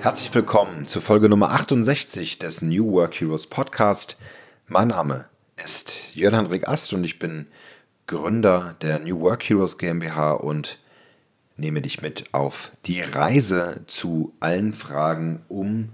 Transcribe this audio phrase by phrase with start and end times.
[0.00, 4.16] Herzlich willkommen zu Folge Nummer 68 des New Work Heroes Podcast.
[4.66, 5.26] Mein Name
[5.62, 7.46] ist Jörn Hendrik Ast und ich bin
[8.06, 10.78] Gründer der New Work Heroes GmbH und
[11.58, 15.90] nehme dich mit auf die Reise zu allen Fragen um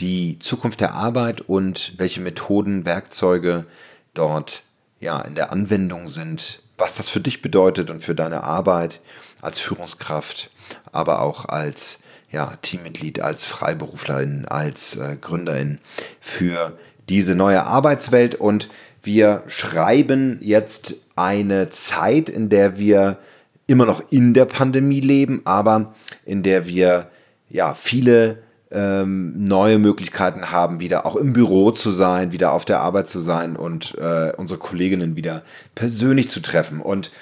[0.00, 3.66] die Zukunft der Arbeit und welche Methoden, Werkzeuge
[4.14, 4.62] dort
[5.00, 9.02] ja in der Anwendung sind, was das für dich bedeutet und für deine Arbeit
[9.42, 10.50] als Führungskraft,
[10.92, 11.98] aber auch als
[12.34, 15.78] ja, Teammitglied, als Freiberuflerin, als äh, Gründerin
[16.20, 16.76] für
[17.08, 18.34] diese neue Arbeitswelt.
[18.34, 18.68] Und
[19.02, 23.18] wir schreiben jetzt eine Zeit, in der wir
[23.66, 25.94] immer noch in der Pandemie leben, aber
[26.26, 27.08] in der wir
[27.48, 28.38] ja viele
[28.70, 33.20] ähm, neue Möglichkeiten haben, wieder auch im Büro zu sein, wieder auf der Arbeit zu
[33.20, 35.42] sein und äh, unsere Kolleginnen wieder
[35.74, 36.80] persönlich zu treffen.
[36.80, 37.12] Und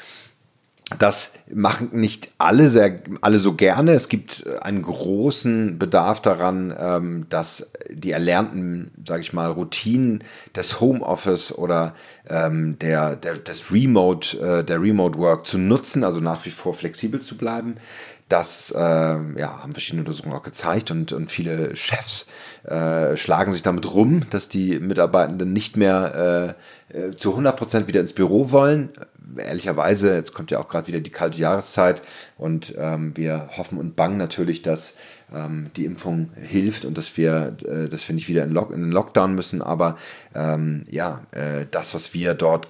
[0.99, 3.93] das machen nicht alle sehr, alle so gerne.
[3.93, 10.25] Es gibt einen großen Bedarf daran, ähm, dass die erlernten, sage ich mal, Routinen
[10.57, 11.95] des Homeoffice oder
[12.29, 16.75] ähm, der, der, des Remote, äh, der Remote Work zu nutzen, also nach wie vor
[16.75, 17.77] flexibel zu bleiben.
[18.29, 22.29] Das äh, ja, haben verschiedene Untersuchungen auch gezeigt und, und viele Chefs
[22.65, 26.57] äh, schlagen sich damit rum, dass die Mitarbeitenden nicht mehr
[26.93, 28.89] äh, äh zu 100 Prozent wieder ins Büro wollen.
[29.37, 32.03] Ehrlicherweise, jetzt kommt ja auch gerade wieder die kalte Jahreszeit
[32.39, 34.95] und ähm, wir hoffen und bangen natürlich, dass
[35.35, 38.91] ähm, die Impfung hilft und dass wir, äh, dass wir nicht wieder in, Lock in
[38.91, 39.63] Lockdown müssen.
[39.63, 39.97] Aber
[40.35, 42.69] ähm, ja, äh, das, was wir dort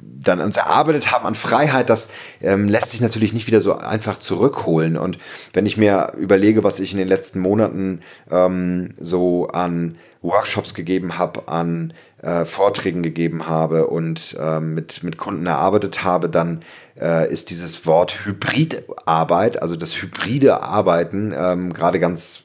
[0.00, 2.08] dann uns erarbeitet haben an Freiheit, das
[2.40, 4.96] ähm, lässt sich natürlich nicht wieder so einfach zurückholen.
[4.96, 5.18] Und
[5.52, 9.96] wenn ich mir überlege, was ich in den letzten Monaten ähm, so an
[10.28, 16.28] Workshops gegeben habe, an äh, Vorträgen gegeben habe und äh, mit, mit Kunden erarbeitet habe,
[16.28, 16.62] dann
[17.00, 22.42] äh, ist dieses Wort Hybridarbeit, also das hybride Arbeiten, ähm, gerade ganz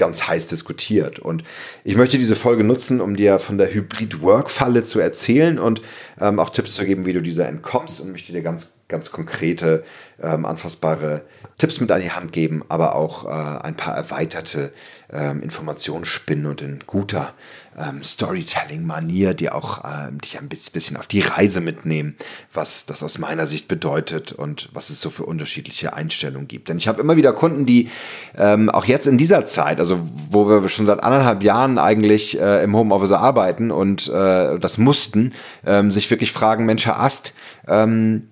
[0.00, 1.18] ganz heiß diskutiert.
[1.18, 1.44] Und
[1.84, 5.82] ich möchte diese Folge nutzen, um dir von der Hybrid-Work-Falle zu erzählen und
[6.18, 9.84] ähm, auch Tipps zu geben, wie du dieser entkommst und möchte dir ganz, ganz konkrete,
[10.22, 11.22] ähm, anfassbare
[11.60, 14.72] Tipps mit an die Hand geben, aber auch äh, ein paar erweiterte
[15.12, 17.34] ähm, Informationen spinnen und in guter
[17.76, 22.16] ähm, Storytelling-Manier dir auch ähm, dich ein bisschen auf die Reise mitnehmen,
[22.54, 26.70] was das aus meiner Sicht bedeutet und was es so für unterschiedliche Einstellungen gibt.
[26.70, 27.90] Denn ich habe immer wieder Kunden, die
[28.38, 30.00] ähm, auch jetzt in dieser Zeit, also
[30.30, 35.34] wo wir schon seit anderthalb Jahren eigentlich äh, im Homeoffice arbeiten und äh, das mussten,
[35.66, 37.34] ähm, sich wirklich fragen, Mensch, Herr Ast,
[37.68, 38.30] ähm,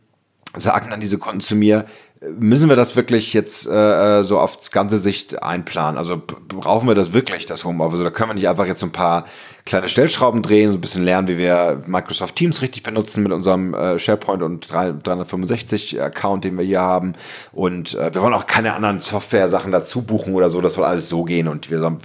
[0.57, 1.85] sagen dann diese Kunden zu mir,
[2.21, 5.99] Müssen wir das wirklich jetzt äh, so aufs ganze Sicht einplanen?
[5.99, 8.01] Also brauchen wir das wirklich, das Homeoffice?
[8.01, 9.27] Oder können wir nicht einfach jetzt ein paar
[9.69, 13.75] kleine Stellschrauben drehen, so ein bisschen lernen, wie wir Microsoft Teams richtig benutzen mit unserem
[13.75, 17.13] äh, SharePoint und 365 Account, den wir hier haben.
[17.53, 20.63] Und äh, wir wollen auch keine anderen Software-Sachen dazu buchen oder so.
[20.63, 21.99] Das soll alles so gehen und wir sollen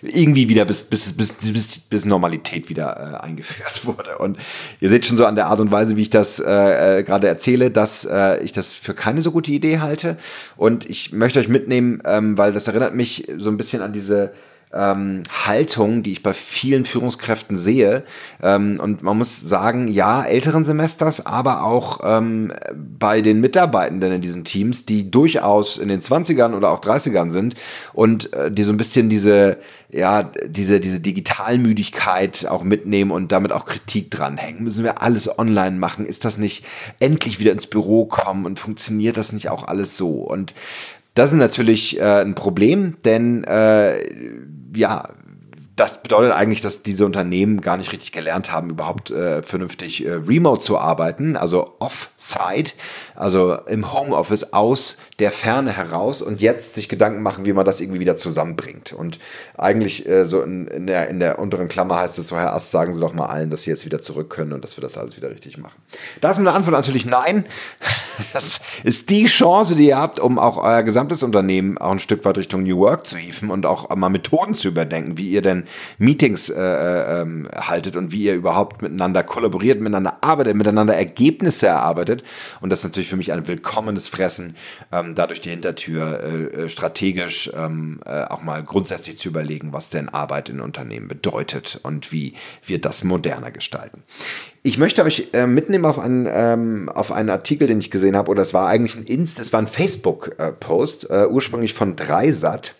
[0.00, 4.16] irgendwie wieder bis, bis, bis, bis, bis Normalität wieder äh, eingeführt wurde.
[4.16, 4.38] Und
[4.80, 7.28] ihr seht schon so an der Art und Weise, wie ich das äh, äh, gerade
[7.28, 10.16] erzähle, dass äh, ich das für keine so gute Idee halte.
[10.56, 14.32] Und ich möchte euch mitnehmen, ähm, weil das erinnert mich so ein bisschen an diese
[14.72, 18.04] ähm, Haltung, die ich bei vielen Führungskräften sehe.
[18.40, 24.20] Ähm, und man muss sagen, ja, älteren Semesters, aber auch ähm, bei den Mitarbeitenden in
[24.20, 27.54] diesen Teams, die durchaus in den 20ern oder auch 30ern sind
[27.92, 29.58] und äh, die so ein bisschen diese,
[29.90, 34.62] ja, diese, diese Digitalmüdigkeit auch mitnehmen und damit auch Kritik dranhängen.
[34.62, 36.06] Müssen wir alles online machen?
[36.06, 36.64] Ist das nicht
[37.00, 40.10] endlich wieder ins Büro kommen und funktioniert das nicht auch alles so?
[40.10, 40.54] Und
[41.14, 44.00] das ist natürlich äh, ein Problem, denn äh,
[44.74, 45.08] ja,
[45.80, 50.12] das bedeutet eigentlich, dass diese Unternehmen gar nicht richtig gelernt haben, überhaupt äh, vernünftig äh,
[50.12, 52.72] remote zu arbeiten, also off-site,
[53.14, 57.80] also im Homeoffice aus der Ferne heraus und jetzt sich Gedanken machen, wie man das
[57.80, 58.92] irgendwie wieder zusammenbringt.
[58.92, 59.18] Und
[59.56, 62.72] eigentlich äh, so in, in, der, in der unteren Klammer heißt es so, Herr Ast,
[62.72, 64.98] sagen Sie doch mal allen, dass Sie jetzt wieder zurück können und dass wir das
[64.98, 65.80] alles wieder richtig machen.
[66.20, 67.46] Da ist meine Antwort natürlich nein.
[68.34, 72.22] Das ist die Chance, die ihr habt, um auch euer gesamtes Unternehmen auch ein Stück
[72.26, 75.64] weit Richtung New Work zu hieven und auch mal Methoden zu überdenken, wie ihr denn
[75.98, 81.66] Meetings äh, äh, ähm, haltet und wie ihr überhaupt miteinander kollaboriert, miteinander arbeitet, miteinander Ergebnisse
[81.66, 82.22] erarbeitet.
[82.60, 84.56] Und das ist natürlich für mich ein willkommenes Fressen,
[84.92, 89.90] ähm, dadurch die Hintertür äh, äh, strategisch ähm, äh, auch mal grundsätzlich zu überlegen, was
[89.90, 92.34] denn Arbeit in Unternehmen bedeutet und wie
[92.64, 94.02] wir das moderner gestalten.
[94.62, 98.30] Ich möchte euch äh, mitnehmen auf einen, ähm, auf einen Artikel, den ich gesehen habe,
[98.30, 102.74] oder es war eigentlich ein Inst, es war ein Facebook-Post, äh, ursprünglich von Dreisat.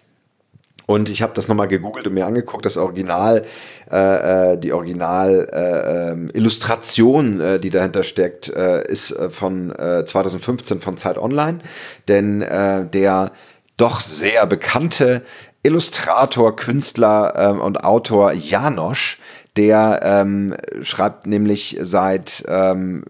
[0.90, 3.44] Und ich habe das nochmal gegoogelt und mir angeguckt, das Original,
[3.92, 10.04] äh, äh die Original-Illustration, äh, ähm, äh, die dahinter steckt, äh, ist äh, von äh,
[10.04, 11.60] 2015 von Zeit Online.
[12.08, 13.30] Denn der
[13.76, 15.22] doch sehr bekannte
[15.62, 19.20] Illustrator, Künstler ähm, und Autor Janosch,
[19.56, 23.04] der ähm, schreibt nämlich seit ähm,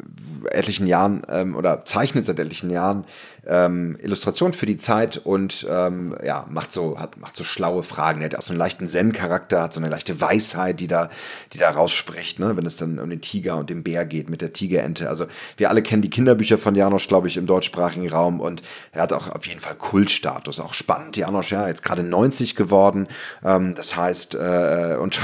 [0.50, 3.06] etlichen Jahren ähm, oder zeichnet seit etlichen Jahren
[3.50, 8.20] ähm, Illustration für die Zeit und ähm, ja, macht so, hat, macht so schlaue Fragen.
[8.20, 11.10] Er hat auch so einen leichten Zen-Charakter, hat so eine leichte Weisheit, die da,
[11.52, 12.56] die da rausspricht, ne?
[12.56, 15.08] wenn es dann um den Tiger und den Bär geht mit der Tigerente.
[15.08, 15.26] Also
[15.56, 18.62] wir alle kennen die Kinderbücher von Janosch, glaube ich, im deutschsprachigen Raum und
[18.92, 20.60] er hat auch auf jeden Fall Kultstatus.
[20.60, 23.08] Auch spannend, Janosch, ja, jetzt gerade 90 geworden.
[23.44, 25.20] Ähm, das heißt, äh, und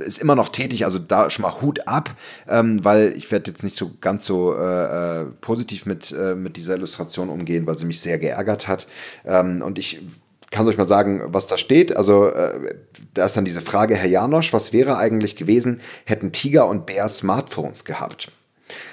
[0.00, 2.10] ist immer noch tätig, also da schon mal Hut ab,
[2.48, 6.56] ähm, weil ich werde jetzt nicht so ganz so äh, äh positiv mit, äh, mit
[6.56, 8.88] dieser Illustration umgehen gehen, weil sie mich sehr geärgert hat.
[9.24, 10.00] Ähm, und ich
[10.50, 11.96] kann euch mal sagen, was da steht.
[11.96, 12.74] Also äh,
[13.14, 17.08] da ist dann diese Frage, Herr Janosch, was wäre eigentlich gewesen, hätten Tiger und Bär
[17.08, 18.32] Smartphones gehabt?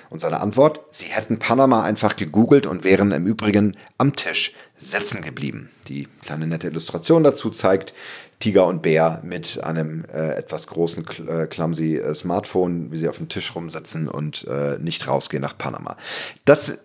[0.10, 5.22] Und seine Antwort, sie hätten Panama einfach gegoogelt und wären im Übrigen am Tisch sitzen
[5.22, 5.70] geblieben.
[5.88, 7.94] Die kleine nette Illustration dazu zeigt,
[8.40, 13.18] Tiger und Bär mit einem äh, etwas großen, äh, clumsy äh, Smartphone, wie sie auf
[13.18, 15.98] dem Tisch rumsitzen und äh, nicht rausgehen nach Panama.
[16.44, 16.80] Das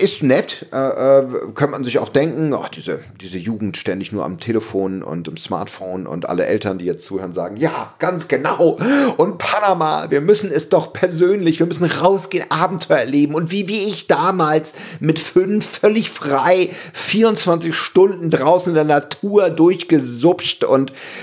[0.00, 4.24] ist nett, äh, äh, könnte man sich auch denken, ach, diese, diese Jugend ständig nur
[4.24, 8.78] am Telefon und im Smartphone und alle Eltern, die jetzt zuhören, sagen, ja, ganz genau.
[9.16, 13.34] Und Panama, wir müssen es doch persönlich, wir müssen rausgehen, Abenteuer erleben.
[13.34, 19.50] Und wie, wie ich damals mit fünf völlig frei 24 Stunden draußen in der Natur
[19.50, 20.77] durchgesupscht und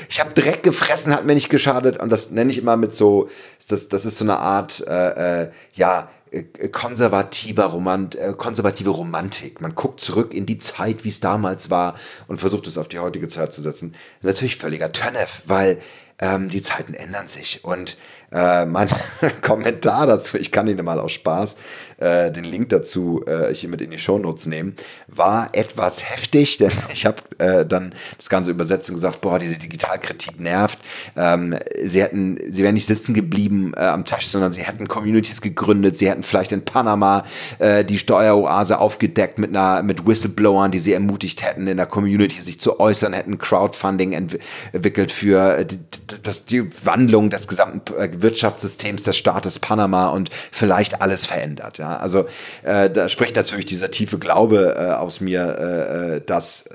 [0.09, 1.97] ich habe Dreck gefressen, hat mir nicht geschadet.
[1.97, 3.29] Und das nenne ich immer mit so,
[3.67, 9.61] das, das ist so eine Art, äh, äh, ja, äh, konservativer Romant, äh, konservative Romantik.
[9.61, 11.95] Man guckt zurück in die Zeit, wie es damals war
[12.27, 13.95] und versucht es auf die heutige Zeit zu setzen.
[14.21, 15.79] Natürlich völliger Tönef, weil
[16.19, 17.63] ähm, die Zeiten ändern sich.
[17.63, 17.97] Und
[18.31, 18.89] äh, mein
[19.41, 21.55] Kommentar dazu, ich kann ihn mal aus Spaß
[21.97, 24.75] äh, den Link dazu äh, hier mit in die Shownotes nehmen,
[25.07, 29.57] war etwas heftig, denn ich habe äh, dann das Ganze übersetzt und gesagt, boah, diese
[29.57, 30.79] Digitalkritik nervt.
[31.15, 35.41] Ähm, sie hätten, sie wären nicht sitzen geblieben äh, am Tisch, sondern sie hätten Communities
[35.41, 37.25] gegründet, sie hätten vielleicht in Panama
[37.59, 42.41] äh, die Steueroase aufgedeckt mit einer mit Whistleblowern, die sie ermutigt hätten, in der Community
[42.41, 45.79] sich zu äußern, hätten Crowdfunding entwickelt für äh, die,
[46.23, 51.77] das, die Wandlung des gesamten äh, Wirtschaftssystems des Staates Panama und vielleicht alles verändert.
[51.77, 51.84] Ja.
[51.85, 52.25] Ja, also
[52.63, 56.65] äh, da spricht natürlich dieser tiefe Glaube äh, aus mir, äh, äh, dass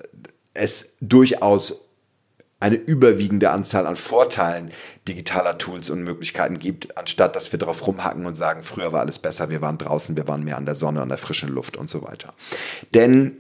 [0.55, 1.89] es durchaus
[2.61, 4.71] eine überwiegende Anzahl an Vorteilen
[5.09, 9.19] digitaler Tools und Möglichkeiten gibt, anstatt dass wir darauf rumhacken und sagen, früher war alles
[9.19, 11.91] besser, wir waren draußen, wir waren mehr an der Sonne, an der frischen Luft und
[11.91, 12.35] so weiter.
[12.95, 13.37] Denn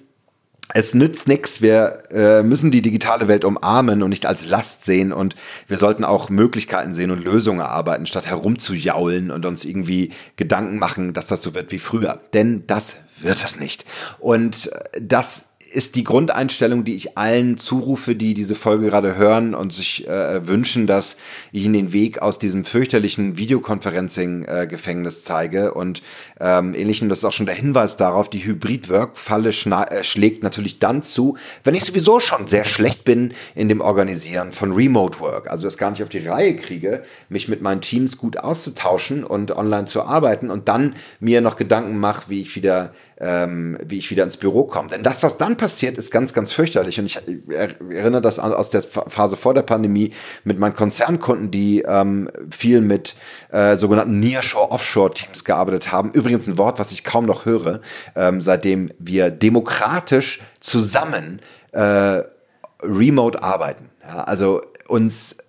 [0.74, 1.62] es nützt nichts.
[1.62, 5.12] Wir äh, müssen die digitale Welt umarmen und nicht als Last sehen.
[5.12, 5.36] Und
[5.68, 11.12] wir sollten auch Möglichkeiten sehen und Lösungen erarbeiten, statt herumzujaulen und uns irgendwie Gedanken machen,
[11.12, 12.20] dass das so wird wie früher.
[12.32, 13.84] Denn das wird es nicht.
[14.18, 19.54] Und äh, das ist die Grundeinstellung, die ich allen zurufe, die diese Folge gerade hören
[19.54, 21.16] und sich äh, wünschen, dass
[21.52, 26.02] ich ihnen den Weg aus diesem fürchterlichen Videoconferencing-Gefängnis zeige und
[26.40, 27.08] ähm, ähnlichen.
[27.08, 31.74] Das ist auch schon der Hinweis darauf, die Hybrid-Work-Falle äh, schlägt natürlich dann zu, wenn
[31.74, 35.90] ich sowieso schon sehr schlecht bin in dem Organisieren von Remote Work, also das gar
[35.90, 40.50] nicht auf die Reihe kriege, mich mit meinen Teams gut auszutauschen und online zu arbeiten
[40.50, 44.64] und dann mir noch Gedanken mache, wie ich wieder ähm, wie ich wieder ins Büro
[44.64, 44.88] komme.
[44.88, 46.98] Denn das, was dann passiert, ist ganz, ganz fürchterlich.
[46.98, 47.18] Und ich
[47.50, 50.12] erinnere das aus der Phase vor der Pandemie
[50.44, 53.14] mit meinen Konzernkunden, die ähm, viel mit
[53.50, 56.12] äh, sogenannten Nearshore-Offshore-Teams gearbeitet haben.
[56.12, 57.80] Übrigens ein Wort, was ich kaum noch höre,
[58.16, 61.40] ähm, seitdem wir demokratisch zusammen
[61.72, 62.22] äh,
[62.82, 63.90] remote arbeiten.
[64.02, 65.39] Ja, also uns äh,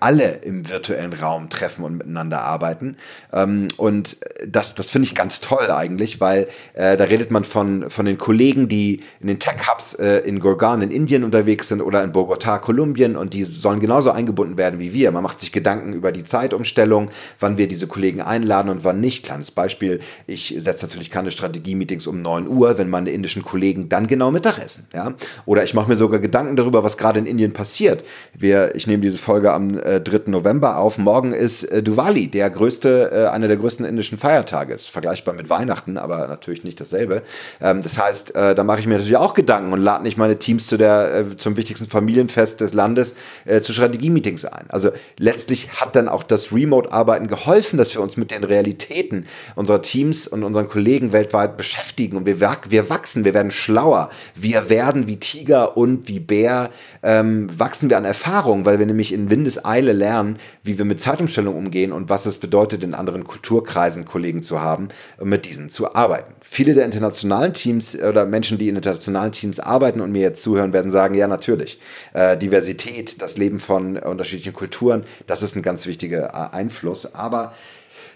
[0.00, 2.96] alle im virtuellen Raum treffen und miteinander arbeiten.
[3.32, 4.16] Ähm, und
[4.46, 8.18] das, das finde ich ganz toll eigentlich, weil äh, da redet man von, von den
[8.18, 12.58] Kollegen, die in den Tech-Hubs äh, in Gurgaon in Indien unterwegs sind oder in Bogotá,
[12.58, 15.10] Kolumbien und die sollen genauso eingebunden werden wie wir.
[15.12, 19.24] Man macht sich Gedanken über die Zeitumstellung, wann wir diese Kollegen einladen und wann nicht.
[19.24, 24.06] Kleines Beispiel, ich setze natürlich keine Strategie-Meetings um 9 Uhr, wenn meine indischen Kollegen dann
[24.06, 24.86] genau Mittag essen.
[24.94, 25.14] Ja?
[25.44, 28.04] Oder ich mache mir sogar Gedanken darüber, was gerade in Indien passiert.
[28.34, 30.30] Wir, ich nehme diese Folge am äh, 3.
[30.30, 30.98] November auf.
[30.98, 34.72] Morgen ist äh, Diwali, der größte, äh, einer der größten indischen Feiertage.
[34.72, 37.22] Ist vergleichbar mit Weihnachten, aber natürlich nicht dasselbe.
[37.60, 40.38] Ähm, das heißt, äh, da mache ich mir natürlich auch Gedanken und lade nicht meine
[40.38, 43.16] Teams zu der, äh, zum wichtigsten Familienfest des Landes
[43.46, 44.66] äh, zu Strategie-Meetings ein.
[44.68, 49.82] Also letztlich hat dann auch das Remote-Arbeiten geholfen, dass wir uns mit den Realitäten unserer
[49.82, 54.10] Teams und unseren Kollegen weltweit beschäftigen und wir, wir wachsen, wir werden schlauer.
[54.36, 56.70] Wir werden wie Tiger und wie Bär
[57.02, 61.56] ähm, wachsen wir an Erfahrung, weil wir nämlich in Windeseile lernen, wie wir mit Zeitumstellung
[61.56, 65.94] umgehen und was es bedeutet, in anderen Kulturkreisen Kollegen zu haben und mit diesen zu
[65.94, 66.34] arbeiten.
[66.42, 70.72] Viele der internationalen Teams oder Menschen, die in internationalen Teams arbeiten und mir jetzt zuhören,
[70.72, 71.80] werden sagen, ja natürlich,
[72.12, 77.14] äh, Diversität, das Leben von unterschiedlichen Kulturen, das ist ein ganz wichtiger äh, Einfluss.
[77.14, 77.54] Aber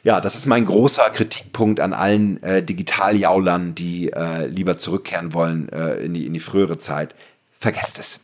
[0.03, 5.69] ja, das ist mein großer Kritikpunkt an allen äh, Digitaljaulern, die äh, lieber zurückkehren wollen
[5.71, 7.15] äh, in, die, in die frühere Zeit.
[7.59, 8.21] Vergesst es.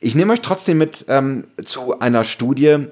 [0.00, 2.86] Ich nehme euch trotzdem mit ähm, zu einer Studie,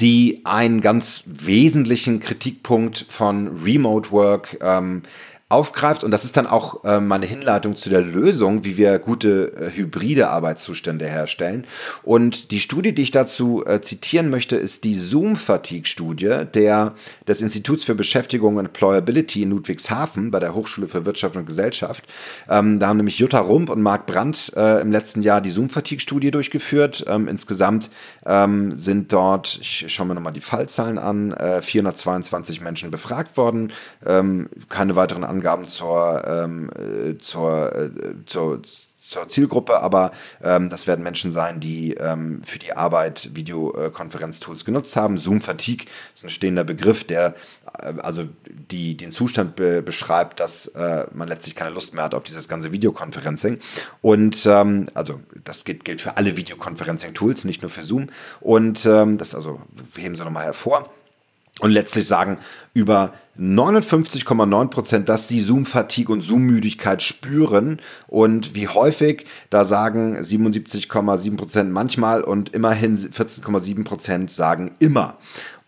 [0.00, 5.02] die einen ganz wesentlichen Kritikpunkt von Remote Work ähm,
[5.50, 9.54] aufgreift und das ist dann auch äh, meine Hinleitung zu der Lösung, wie wir gute
[9.56, 11.64] äh, hybride Arbeitszustände herstellen.
[12.02, 16.44] Und die Studie, die ich dazu äh, zitieren möchte, ist die Zoom-Fatigue-Studie
[17.26, 22.04] des Instituts für Beschäftigung und Employability in Ludwigshafen bei der Hochschule für Wirtschaft und Gesellschaft.
[22.50, 26.30] Ähm, da haben nämlich Jutta Rump und Marc Brandt äh, im letzten Jahr die Zoom-Fatigue-Studie
[26.30, 27.06] durchgeführt.
[27.08, 27.88] Ähm, insgesamt
[28.26, 33.72] ähm, sind dort, ich schaue mir nochmal die Fallzahlen an, 422 äh, Menschen befragt worden.
[34.04, 37.90] Ähm, keine weiteren Angaben Angaben zur, ähm, äh, zur, äh,
[38.26, 38.62] zur,
[39.06, 44.96] zur Zielgruppe, aber ähm, das werden Menschen sein, die ähm, für die Arbeit Videokonferenztools genutzt
[44.96, 45.16] haben.
[45.16, 47.34] Zoom Fatigue ist ein stehender Begriff, der
[47.78, 52.14] äh, also die, den Zustand be beschreibt, dass äh, man letztlich keine Lust mehr hat
[52.14, 53.60] auf dieses ganze Videoconferencing.
[54.02, 58.08] Und ähm, also das gilt, gilt für alle Videoconferencing-Tools, nicht nur für Zoom.
[58.40, 59.62] Und ähm, das also
[59.96, 60.90] heben sie nochmal hervor.
[61.60, 62.38] Und letztlich sagen
[62.74, 67.80] über 59,9 Prozent, dass sie Zoom-Fatigue und Zoom-Müdigkeit spüren.
[68.08, 75.18] Und wie häufig, da sagen 77,7 Prozent manchmal und immerhin 14,7 Prozent sagen immer.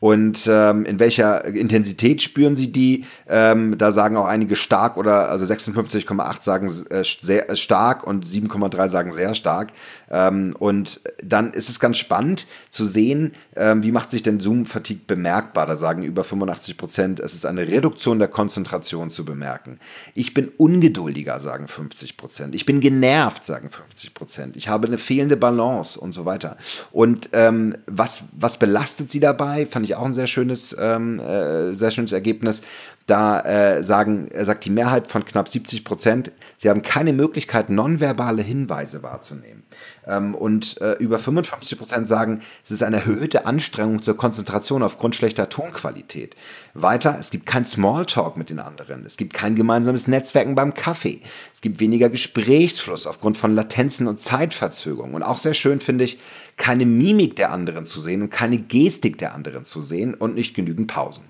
[0.00, 3.04] Und ähm, in welcher Intensität spüren sie die?
[3.28, 8.24] Ähm, da sagen auch einige stark oder also 56,8 sagen äh, sehr äh, stark und
[8.24, 9.72] 7,3 sagen sehr stark.
[10.10, 15.02] Ähm, und dann ist es ganz spannend zu sehen, ähm, wie macht sich denn Zoom-Fatigue
[15.06, 15.66] bemerkbar.
[15.66, 19.80] Da sagen über 85 Prozent, es ist eine Reduktion der Konzentration zu bemerken.
[20.14, 22.54] Ich bin ungeduldiger, sagen 50 Prozent.
[22.54, 24.56] Ich bin genervt, sagen 50 Prozent.
[24.56, 26.56] Ich habe eine fehlende Balance und so weiter.
[26.90, 29.66] Und ähm, was, was belastet sie dabei?
[29.66, 32.62] Fand ich ich auch ein sehr schönes, ähm, äh, sehr schönes Ergebnis.
[33.10, 38.40] Da äh, sagen, sagt die Mehrheit von knapp 70 Prozent, sie haben keine Möglichkeit, nonverbale
[38.40, 39.64] Hinweise wahrzunehmen.
[40.06, 45.16] Ähm, und äh, über 55 Prozent sagen, es ist eine erhöhte Anstrengung zur Konzentration aufgrund
[45.16, 46.36] schlechter Tonqualität.
[46.72, 49.04] Weiter, es gibt kein Smalltalk mit den anderen.
[49.04, 51.20] Es gibt kein gemeinsames Netzwerken beim Kaffee.
[51.52, 55.16] Es gibt weniger Gesprächsfluss aufgrund von Latenzen und Zeitverzögerungen.
[55.16, 56.20] Und auch sehr schön finde ich,
[56.56, 60.54] keine Mimik der anderen zu sehen und keine Gestik der anderen zu sehen und nicht
[60.54, 61.29] genügend Pausen.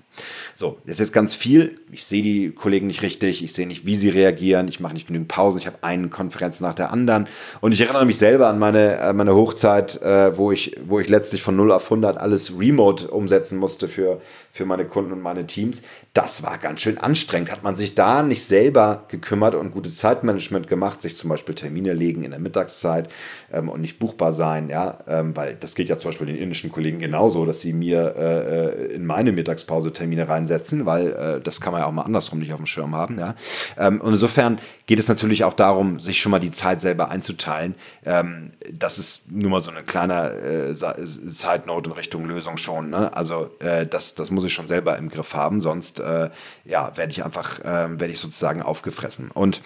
[0.55, 1.79] So, jetzt ist ganz viel.
[1.91, 5.07] Ich sehe die Kollegen nicht richtig, ich sehe nicht, wie sie reagieren, ich mache nicht
[5.07, 7.27] genügend Pausen, ich habe eine Konferenz nach der anderen.
[7.61, 11.41] Und ich erinnere mich selber an meine, meine Hochzeit, äh, wo, ich, wo ich letztlich
[11.41, 15.81] von 0 auf 100 alles remote umsetzen musste für, für meine Kunden und meine Teams.
[16.13, 17.51] Das war ganz schön anstrengend.
[17.51, 21.93] Hat man sich da nicht selber gekümmert und gutes Zeitmanagement gemacht, sich zum Beispiel Termine
[21.93, 23.09] legen in der Mittagszeit
[23.51, 26.71] ähm, und nicht buchbar sein, ja, ähm, weil das geht ja zum Beispiel den indischen
[26.71, 31.61] Kollegen genauso, dass sie mir äh, äh in meine Mittagspause Termine reinsetzen, weil äh, das
[31.61, 33.19] kann man ja auch mal andersrum nicht auf dem Schirm haben.
[33.19, 33.35] Ja?
[33.77, 37.75] Ähm, und insofern geht es natürlich auch darum, sich schon mal die Zeit selber einzuteilen.
[38.03, 42.89] Ähm, das ist nur mal so eine kleine äh, Side in Richtung Lösung schon.
[42.89, 43.15] Ne?
[43.15, 46.29] Also äh, das, das muss ich schon selber im Griff haben, sonst äh,
[46.65, 49.29] ja, werde ich einfach, äh, werde ich sozusagen aufgefressen.
[49.31, 49.61] Und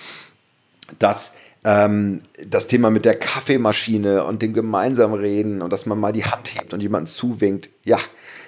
[1.00, 6.14] das ähm, das Thema mit der Kaffeemaschine und dem gemeinsamen Reden und dass man mal
[6.14, 7.70] die Hand hebt und jemanden zuwinkt.
[7.84, 7.98] Ja,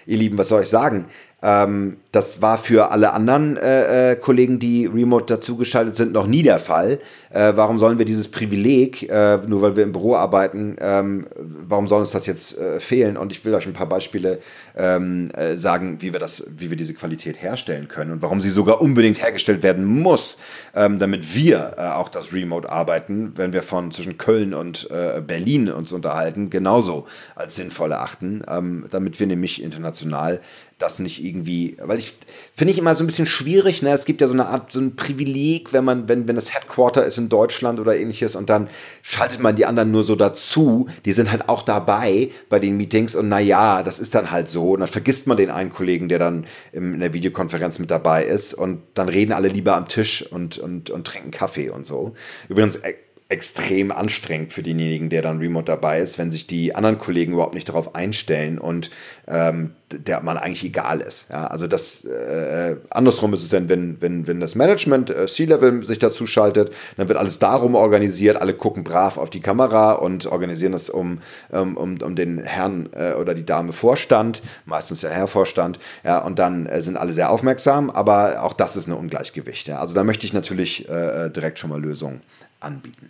[0.06, 1.06] ihr Lieben, was soll ich sagen?
[1.44, 6.42] Ähm, das war für alle anderen äh, äh, Kollegen, die remote dazugeschaltet sind, noch nie
[6.42, 7.00] der Fall.
[7.30, 11.88] Äh, warum sollen wir dieses Privileg, äh, nur weil wir im Büro arbeiten, ähm, warum
[11.88, 13.18] soll uns das jetzt äh, fehlen?
[13.18, 14.40] Und ich will euch ein paar Beispiele
[14.76, 18.50] ähm, äh, sagen, wie wir das, wie wir diese Qualität herstellen können und warum sie
[18.50, 20.40] sogar unbedingt hergestellt werden muss,
[20.74, 24.90] ähm, damit wir auch das Remote arbeiten, wenn wir von zwischen Köln und
[25.28, 30.42] Berlin uns unterhalten, genauso als sinnvoll erachten, ähm, damit wir nämlich international
[30.78, 32.14] das nicht irgendwie, weil ich
[32.54, 33.90] finde ich immer so ein bisschen schwierig, ne?
[33.94, 37.04] Es gibt ja so eine Art, so ein Privileg, wenn man, wenn, wenn das Headquarter
[37.04, 38.70] ist in Deutschland oder ähnliches und dann
[39.02, 43.16] schaltet man die anderen nur so dazu, die sind halt auch dabei bei den Meetings
[43.16, 46.20] und naja, das ist dann halt so und dann vergisst man den einen Kollegen, der
[46.20, 50.60] dann in der Videokonferenz mit dabei ist und dann reden alle lieber am Tisch und,
[50.60, 52.14] und, und trinken Kaffee und so.
[52.50, 52.94] Übrigens, äh,
[53.30, 57.56] extrem anstrengend für denjenigen, der dann remote dabei ist, wenn sich die anderen Kollegen überhaupt
[57.56, 58.90] nicht darauf einstellen und
[59.28, 61.30] ähm, der man eigentlich egal ist.
[61.30, 65.86] Ja, also das äh, andersrum ist es dann, wenn, wenn, wenn das Management äh, C-Level
[65.86, 70.26] sich dazu schaltet, dann wird alles darum organisiert, alle gucken brav auf die Kamera und
[70.28, 71.20] organisieren das um,
[71.50, 76.20] um, um, um den Herrn äh, oder die Dame Vorstand, meistens der Herr Vorstand, ja,
[76.20, 79.68] und dann äh, sind alle sehr aufmerksam, aber auch das ist ein Ungleichgewicht.
[79.68, 79.80] Ja.
[79.80, 82.22] Also da möchte ich natürlich äh, direkt schon mal Lösungen
[82.60, 83.10] anbieten.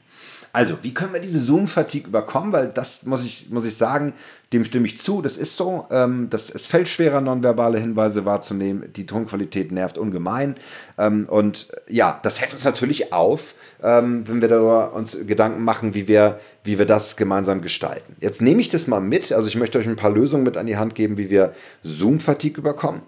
[0.58, 2.52] Also, wie können wir diese Zoom-Fatigue überkommen?
[2.52, 4.14] Weil das muss ich, muss ich sagen,
[4.52, 5.22] dem stimme ich zu.
[5.22, 5.86] Das ist so.
[5.92, 8.92] Ähm, das, es fällt schwerer, nonverbale Hinweise wahrzunehmen.
[8.96, 10.56] Die Tonqualität nervt ungemein.
[10.98, 15.94] Ähm, und ja, das hält uns natürlich auf, ähm, wenn wir darüber uns Gedanken machen,
[15.94, 18.16] wie wir, wie wir das gemeinsam gestalten.
[18.20, 19.32] Jetzt nehme ich das mal mit.
[19.32, 22.58] Also, ich möchte euch ein paar Lösungen mit an die Hand geben, wie wir Zoom-Fatigue
[22.58, 23.04] überkommen.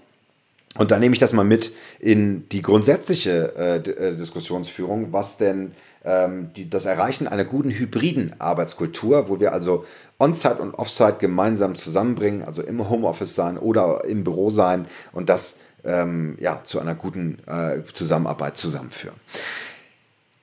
[0.78, 5.72] Und dann nehme ich das mal mit in die grundsätzliche äh, äh Diskussionsführung, was denn
[6.06, 9.86] die, das Erreichen einer guten hybriden Arbeitskultur, wo wir also
[10.18, 15.56] On-Site und Off-Site gemeinsam zusammenbringen, also im Homeoffice sein oder im Büro sein und das
[15.84, 19.16] ähm, ja, zu einer guten äh, Zusammenarbeit zusammenführen.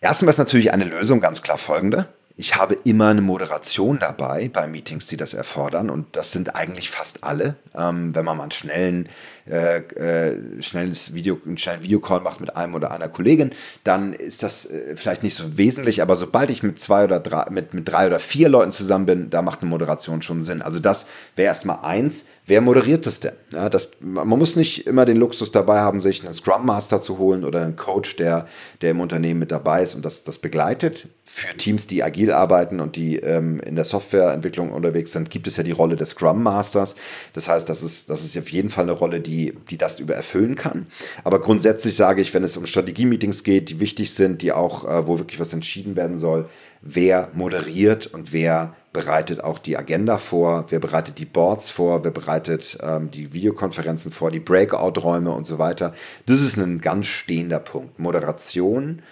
[0.00, 2.06] Erstmal ist natürlich eine Lösung ganz klar folgende.
[2.38, 5.88] Ich habe immer eine Moderation dabei bei Meetings, die das erfordern.
[5.88, 7.56] Und das sind eigentlich fast alle.
[7.74, 9.08] Ähm, wenn man mal einen schnellen,
[9.48, 13.52] äh, äh, schnelles Video, einen schnellen Videocall macht mit einem oder einer Kollegin,
[13.84, 16.02] dann ist das äh, vielleicht nicht so wesentlich.
[16.02, 19.30] Aber sobald ich mit zwei oder drei, mit, mit drei oder vier Leuten zusammen bin,
[19.30, 20.60] da macht eine Moderation schon Sinn.
[20.60, 22.26] Also das wäre erstmal eins.
[22.48, 23.32] Wer moderiert das denn?
[23.52, 27.18] Ja, das, man muss nicht immer den Luxus dabei haben, sich einen Scrum Master zu
[27.18, 28.46] holen oder einen Coach, der,
[28.82, 31.08] der im Unternehmen mit dabei ist und das, das begleitet.
[31.24, 35.56] Für Teams, die agil arbeiten und die ähm, in der Softwareentwicklung unterwegs sind, gibt es
[35.56, 36.94] ja die Rolle des Scrum Masters.
[37.32, 40.14] Das heißt, das ist, das ist auf jeden Fall eine Rolle, die, die das über
[40.14, 40.86] erfüllen kann.
[41.24, 45.08] Aber grundsätzlich sage ich, wenn es um Strategie-Meetings geht, die wichtig sind, die auch, äh,
[45.08, 46.48] wo wirklich was entschieden werden soll,
[46.80, 52.10] wer moderiert und wer bereitet auch die Agenda vor, wer bereitet die Boards vor, wer
[52.10, 55.94] bereitet ähm, die Videokonferenzen vor, die Breakout-Räume und so weiter.
[56.24, 57.98] Das ist ein ganz stehender Punkt.
[57.98, 59.02] Moderation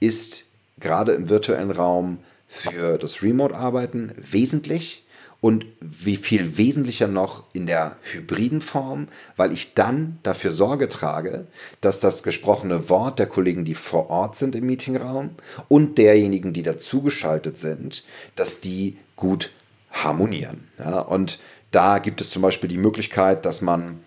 [0.00, 0.46] ist
[0.80, 5.04] gerade im virtuellen Raum für das Remote-Arbeiten wesentlich
[5.42, 11.46] und wie viel wesentlicher noch in der hybriden Form, weil ich dann dafür Sorge trage,
[11.82, 15.32] dass das gesprochene Wort der Kollegen, die vor Ort sind im Meetingraum
[15.68, 18.04] und derjenigen, die dazugeschaltet sind,
[18.36, 19.50] dass die gut
[19.90, 20.68] harmonieren.
[20.78, 21.38] Ja, und
[21.70, 24.00] da gibt es zum Beispiel die Möglichkeit, dass man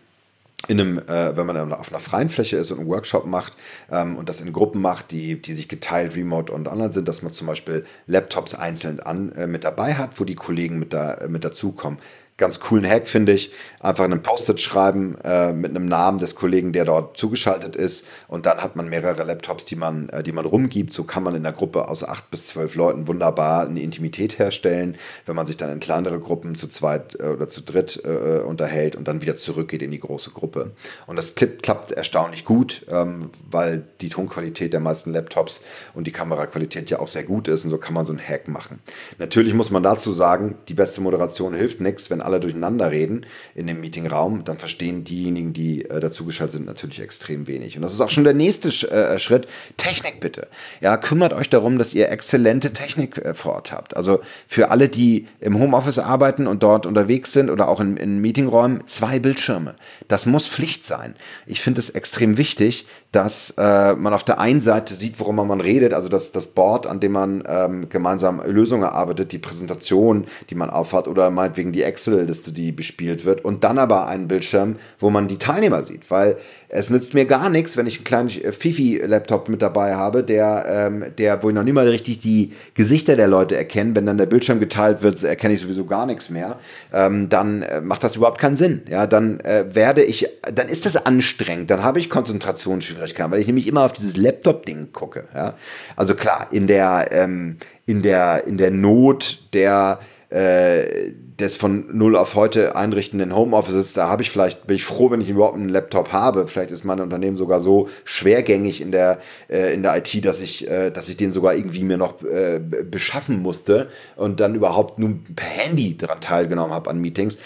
[0.68, 3.54] in einem, äh, wenn man auf einer freien Fläche ist und einen Workshop macht
[3.92, 7.22] ähm, und das in Gruppen macht, die, die sich geteilt remote und online sind, dass
[7.22, 11.14] man zum Beispiel Laptops einzeln an, äh, mit dabei hat, wo die Kollegen mit, da,
[11.16, 12.00] äh, mit dazukommen
[12.38, 13.52] ganz coolen Hack, finde ich.
[13.80, 18.08] Einfach einen Post-it schreiben äh, mit einem Namen des Kollegen, der dort zugeschaltet ist.
[18.28, 20.94] Und dann hat man mehrere Laptops, die man, äh, die man rumgibt.
[20.94, 24.98] So kann man in der Gruppe aus acht bis zwölf Leuten wunderbar eine Intimität herstellen,
[25.26, 28.96] wenn man sich dann in kleinere Gruppen zu zweit äh, oder zu dritt äh, unterhält
[28.96, 30.72] und dann wieder zurückgeht in die große Gruppe.
[31.08, 35.62] Und das klappt, klappt erstaunlich gut, ähm, weil die Tonqualität der meisten Laptops
[35.96, 37.64] und die Kameraqualität ja auch sehr gut ist.
[37.64, 38.80] Und so kann man so einen Hack machen.
[39.18, 43.66] Natürlich muss man dazu sagen, die beste Moderation hilft nichts, wenn alle durcheinander reden in
[43.66, 47.76] dem Meetingraum, dann verstehen diejenigen, die äh, dazugeschaltet sind, natürlich extrem wenig.
[47.76, 49.48] Und das ist auch schon der nächste äh, Schritt.
[49.78, 50.48] Technik bitte.
[50.82, 53.98] Ja, kümmert euch darum, dass ihr exzellente Technik äh, vor Ort habt.
[53.98, 58.20] Also für alle, die im Homeoffice arbeiten und dort unterwegs sind oder auch in, in
[58.20, 59.76] Meetingräumen, zwei Bildschirme.
[60.08, 61.16] Das muss Pflicht sein.
[61.46, 65.62] Ich finde es extrem wichtig, dass äh, man auf der einen Seite sieht, worüber man
[65.62, 70.56] redet, also das, das Board, an dem man ähm, gemeinsam Lösungen erarbeitet, die Präsentation, die
[70.56, 71.84] man aufhat oder meinetwegen die
[72.18, 76.38] Excel-Liste, die bespielt wird und dann aber einen Bildschirm, wo man die Teilnehmer sieht, weil
[76.70, 80.66] es nützt mir gar nichts, wenn ich einen kleinen äh, Fifi-Laptop mit dabei habe, der,
[80.68, 83.96] ähm, der, wo ich noch nicht mal richtig die Gesichter der Leute erkenne.
[83.96, 86.58] Wenn dann der Bildschirm geteilt wird, erkenne ich sowieso gar nichts mehr.
[86.92, 88.82] Ähm, dann äh, macht das überhaupt keinen Sinn.
[88.90, 91.70] Ja, dann äh, werde ich, dann ist das anstrengend.
[91.70, 95.26] Dann habe ich Konzentrationsschwierigkeiten, weil ich nämlich immer auf dieses Laptop-Ding gucke.
[95.34, 95.54] Ja,
[95.96, 100.00] also klar, in der, ähm, in der, in der Not der
[100.30, 105.12] äh, des von null auf heute einrichtenden Homeoffices, da habe ich vielleicht, bin ich froh,
[105.12, 106.48] wenn ich überhaupt einen Laptop habe.
[106.48, 110.68] Vielleicht ist mein Unternehmen sogar so schwergängig in der, äh, in der IT, dass ich,
[110.68, 115.20] äh, dass ich den sogar irgendwie mir noch äh, beschaffen musste und dann überhaupt nur
[115.36, 117.38] per Handy daran teilgenommen habe an Meetings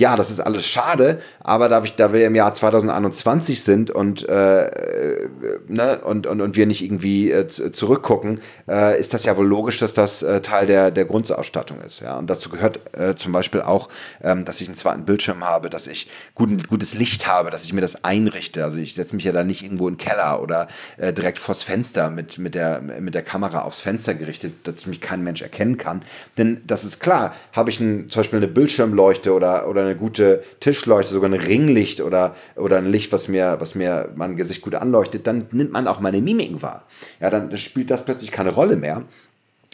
[0.00, 4.26] ja, das ist alles schade, aber da, ich, da wir im Jahr 2021 sind und,
[4.26, 5.28] äh, äh,
[5.68, 9.78] ne, und, und, und wir nicht irgendwie äh, zurückgucken, äh, ist das ja wohl logisch,
[9.78, 12.00] dass das äh, Teil der, der Grundausstattung ist.
[12.00, 12.16] Ja?
[12.16, 13.90] Und dazu gehört äh, zum Beispiel auch,
[14.22, 17.74] ähm, dass ich einen zweiten Bildschirm habe, dass ich guten, gutes Licht habe, dass ich
[17.74, 18.64] mir das einrichte.
[18.64, 22.08] Also ich setze mich ja da nicht irgendwo in den Keller oder direkt vors Fenster
[22.08, 26.02] mit, mit, der, mit der Kamera aufs Fenster gerichtet, dass mich kein Mensch erkennen kann.
[26.38, 29.98] Denn das ist klar, habe ich ein, zum Beispiel eine Bildschirmleuchte oder, oder eine eine
[29.98, 34.62] gute Tischleuchte, sogar ein Ringlicht oder, oder ein Licht, was mir, was mir mein Gesicht
[34.62, 36.86] gut anleuchtet, dann nimmt man auch meine Mimiken wahr.
[37.20, 39.04] Ja, dann spielt das plötzlich keine Rolle mehr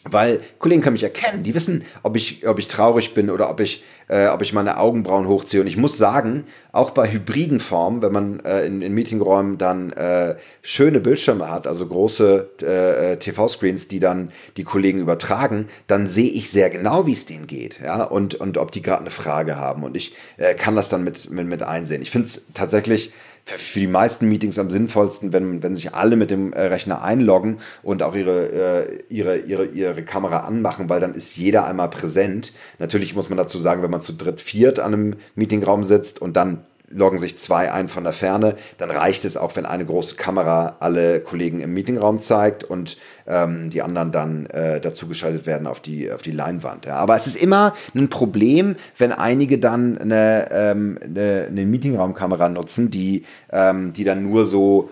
[0.09, 3.61] weil Kollegen können mich erkennen, die wissen, ob ich, ob ich traurig bin oder ob
[3.61, 5.61] ich, äh, ob ich meine Augenbrauen hochziehe.
[5.61, 9.93] Und ich muss sagen, auch bei hybriden Formen, wenn man äh, in, in Meetingräumen dann
[9.93, 16.07] äh, schöne Bildschirme hat, also große äh, äh TV-Screens, die dann die Kollegen übertragen, dann
[16.09, 19.11] sehe ich sehr genau, wie es denen geht, ja, und, und ob die gerade eine
[19.11, 19.83] Frage haben.
[19.83, 22.03] Und ich äh, kann das dann mit, mit, mit einsehen.
[22.03, 23.13] Ich finde es tatsächlich
[23.49, 28.03] für die meisten Meetings am sinnvollsten, wenn, wenn sich alle mit dem Rechner einloggen und
[28.03, 32.53] auch ihre, ihre, ihre, ihre Kamera anmachen, weil dann ist jeder einmal präsent.
[32.81, 36.37] Natürlich muss man dazu sagen, wenn man zu dritt, viert an einem Meetingraum sitzt und
[36.37, 40.15] dann loggen sich zwei ein von der Ferne, dann reicht es auch, wenn eine große
[40.15, 45.81] Kamera alle Kollegen im Meetingraum zeigt und ähm, die anderen dann äh, dazugeschaltet werden auf
[45.81, 46.87] die, auf die Leinwand.
[46.87, 46.97] Ja.
[46.97, 52.91] Aber es ist immer ein Problem, wenn einige dann eine, ähm, eine, eine Meetingraumkamera nutzen,
[52.91, 54.91] die, ähm, die dann nur so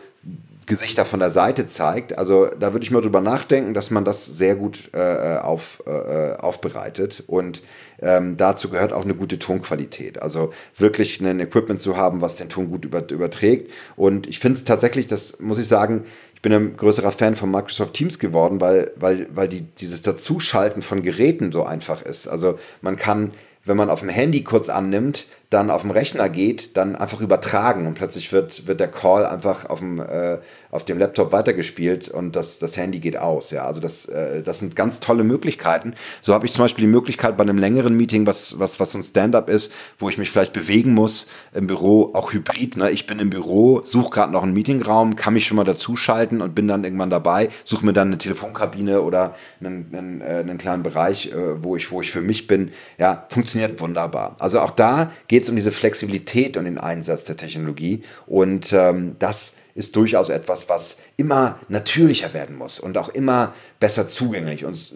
[0.67, 2.19] Gesichter von der Seite zeigt.
[2.19, 6.33] Also da würde ich mal drüber nachdenken, dass man das sehr gut äh, auf, äh,
[6.35, 7.23] aufbereitet.
[7.27, 7.63] Und
[8.01, 10.21] ähm, dazu gehört auch eine gute Tonqualität.
[10.23, 13.71] Also wirklich ein Equipment zu haben, was den Ton gut über, überträgt.
[13.97, 16.05] Und ich finde es tatsächlich, das muss ich sagen,
[16.35, 20.83] ich bin ein größerer Fan von Microsoft Teams geworden, weil, weil, weil die, dieses Dazuschalten
[20.83, 22.29] von Geräten so einfach ist.
[22.29, 23.33] Also man kann
[23.65, 27.87] wenn man auf dem Handy kurz annimmt, dann auf dem Rechner geht, dann einfach übertragen
[27.87, 30.39] und plötzlich wird, wird der Call einfach auf dem, äh,
[30.71, 33.51] auf dem Laptop weitergespielt und das, das Handy geht aus.
[33.51, 35.95] Ja, also das, äh, das sind ganz tolle Möglichkeiten.
[36.23, 39.05] So habe ich zum Beispiel die Möglichkeit bei einem längeren Meeting, was, was, was ein
[39.05, 42.77] Stand-up ist, wo ich mich vielleicht bewegen muss im Büro, auch hybrid.
[42.77, 42.91] Ne?
[42.91, 46.55] Ich bin im Büro, suche gerade noch einen Meetingraum, kann mich schon mal dazuschalten und
[46.55, 50.83] bin dann irgendwann dabei, suche mir dann eine Telefonkabine oder einen, einen, äh, einen kleinen
[50.83, 52.73] Bereich, äh, wo, ich, wo ich für mich bin.
[52.99, 54.37] Ja, funktioniert wunderbar.
[54.39, 58.05] Also auch da geht geht es um diese Flexibilität und den Einsatz der Technologie.
[58.25, 64.07] Und ähm, das ist durchaus etwas, was immer natürlicher werden muss und auch immer besser
[64.07, 64.65] zugänglich.
[64.65, 64.93] Und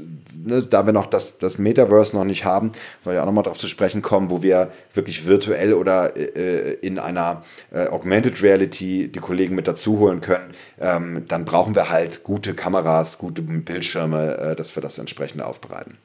[0.46, 2.70] ne, da wir noch das, das Metaverse noch nicht haben,
[3.03, 7.01] soll ich auch nochmal darauf zu sprechen kommen, wo wir wirklich virtuell oder äh, in
[7.01, 12.22] einer äh, Augmented Reality die Kollegen mit dazu holen können, ähm, dann brauchen wir halt
[12.22, 15.98] gute Kameras, gute Bildschirme, äh, dass wir das entsprechend aufbereiten.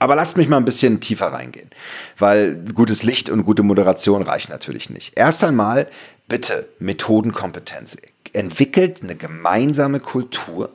[0.00, 1.68] Aber lasst mich mal ein bisschen tiefer reingehen,
[2.18, 5.12] weil gutes Licht und gute Moderation reichen natürlich nicht.
[5.16, 5.88] Erst einmal
[6.26, 7.98] bitte Methodenkompetenz.
[8.32, 10.70] Entwickelt eine gemeinsame Kultur,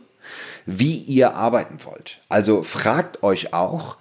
[0.68, 2.20] wie ihr arbeiten wollt.
[2.30, 3.98] Also fragt euch auch,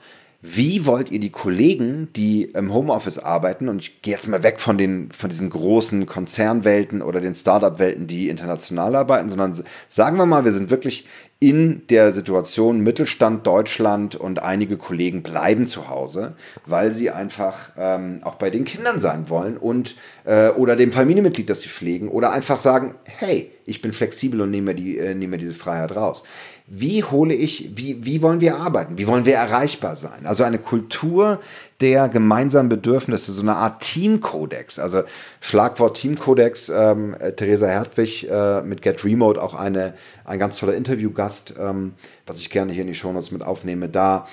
[0.47, 4.61] wie wollt ihr die Kollegen, die im Homeoffice arbeiten, und ich gehe jetzt mal weg
[4.61, 10.27] von, den, von diesen großen Konzernwelten oder den Startup-Welten, die international arbeiten, sondern sagen wir
[10.27, 11.07] mal, wir sind wirklich
[11.41, 18.21] in der Situation Mittelstand Deutschland und einige Kollegen bleiben zu Hause, weil sie einfach ähm,
[18.25, 22.33] auch bei den Kindern sein wollen und äh, oder dem Familienmitglied, das sie pflegen, oder
[22.33, 26.25] einfach sagen, hey, ich bin flexibel und nehme, die, äh, nehme diese Freiheit raus
[26.67, 30.25] wie hole ich, wie, wie wollen wir arbeiten, wie wollen wir erreichbar sein?
[30.25, 31.41] Also eine Kultur
[31.85, 34.79] der gemeinsamen Bedürfnisse, so eine Art Teamkodex.
[34.79, 35.03] Also
[35.43, 39.93] Schlagwort Teamkodex, ähm, Theresa Hertwig äh, mit Get Remote, auch eine,
[40.25, 41.93] ein ganz toller Interviewgast, ähm,
[42.27, 44.27] was ich gerne hier in die Shownotes mit aufnehme, da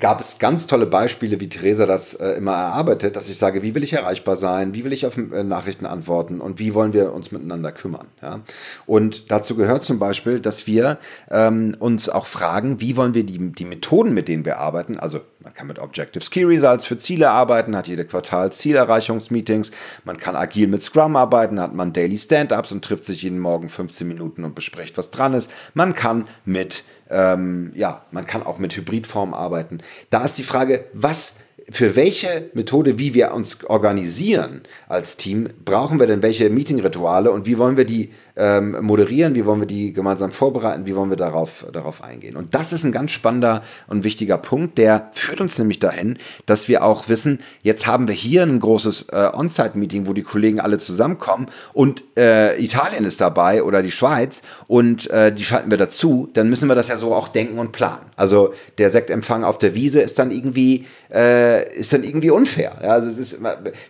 [0.00, 3.74] gab es ganz tolle Beispiele, wie Theresa das äh, immer erarbeitet, dass ich sage, wie
[3.74, 7.12] will ich erreichbar sein, wie will ich auf äh, Nachrichten antworten und wie wollen wir
[7.12, 8.08] uns miteinander kümmern.
[8.20, 8.40] Ja?
[8.86, 10.98] Und dazu gehört zum Beispiel, dass wir
[11.30, 15.20] ähm, uns auch fragen, wie wollen wir die, die Methoden, mit denen wir arbeiten, also
[15.42, 19.70] man kann mit Objectives Key Results für Ziele arbeiten, hat jede Quartal Zielerreichungsmeetings,
[20.04, 23.68] man kann agil mit Scrum arbeiten, hat man Daily Stand-ups und trifft sich jeden Morgen
[23.68, 25.50] 15 Minuten und bespricht, was dran ist.
[25.74, 29.80] Man kann mit ähm, ja, man kann auch mit Hybridformen arbeiten.
[30.10, 31.34] Da ist die Frage, was
[31.70, 37.46] für welche Methode, wie wir uns organisieren als Team, brauchen wir denn welche Meeting-Rituale und
[37.46, 41.16] wie wollen wir die ähm, moderieren, wie wollen wir die gemeinsam vorbereiten, wie wollen wir
[41.16, 42.36] darauf, darauf eingehen.
[42.36, 46.66] Und das ist ein ganz spannender und wichtiger Punkt, der führt uns nämlich dahin, dass
[46.66, 50.78] wir auch wissen, jetzt haben wir hier ein großes äh, On-Site-Meeting, wo die Kollegen alle
[50.78, 56.28] zusammenkommen und äh, Italien ist dabei oder die Schweiz und äh, die schalten wir dazu,
[56.32, 58.06] dann müssen wir das ja so auch denken und planen.
[58.16, 62.78] Also der Sektempfang auf der Wiese ist dann irgendwie, äh, ist dann irgendwie unfair.
[62.82, 63.38] Ja, also es ist,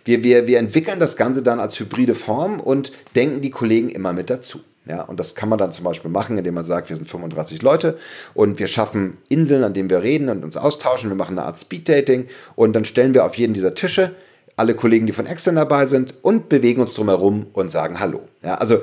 [0.05, 4.13] wir, wir, wir entwickeln das Ganze dann als hybride Form und denken die Kollegen immer
[4.13, 4.59] mit dazu.
[4.85, 7.61] Ja, und das kann man dann zum Beispiel machen, indem man sagt, wir sind 35
[7.61, 7.99] Leute
[8.33, 11.09] und wir schaffen Inseln, an denen wir reden und uns austauschen.
[11.09, 14.15] Wir machen eine Art Speed-Dating und dann stellen wir auf jeden dieser Tische
[14.61, 18.21] alle Kollegen, die von extern dabei sind und bewegen uns drumherum und sagen Hallo.
[18.43, 18.81] Ja, also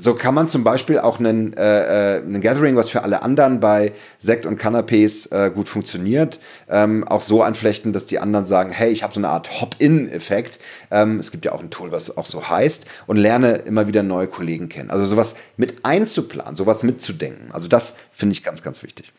[0.00, 3.58] so kann man zum Beispiel auch einen, äh, äh, einen Gathering, was für alle anderen
[3.58, 8.70] bei Sekt und Canapés äh, gut funktioniert, ähm, auch so anflechten, dass die anderen sagen,
[8.70, 10.60] hey, ich habe so eine Art Hop-in-Effekt.
[10.92, 14.04] Ähm, es gibt ja auch ein Tool, was auch so heißt und lerne immer wieder
[14.04, 14.90] neue Kollegen kennen.
[14.90, 17.50] Also sowas mit einzuplanen, sowas mitzudenken.
[17.50, 19.12] Also das finde ich ganz, ganz wichtig.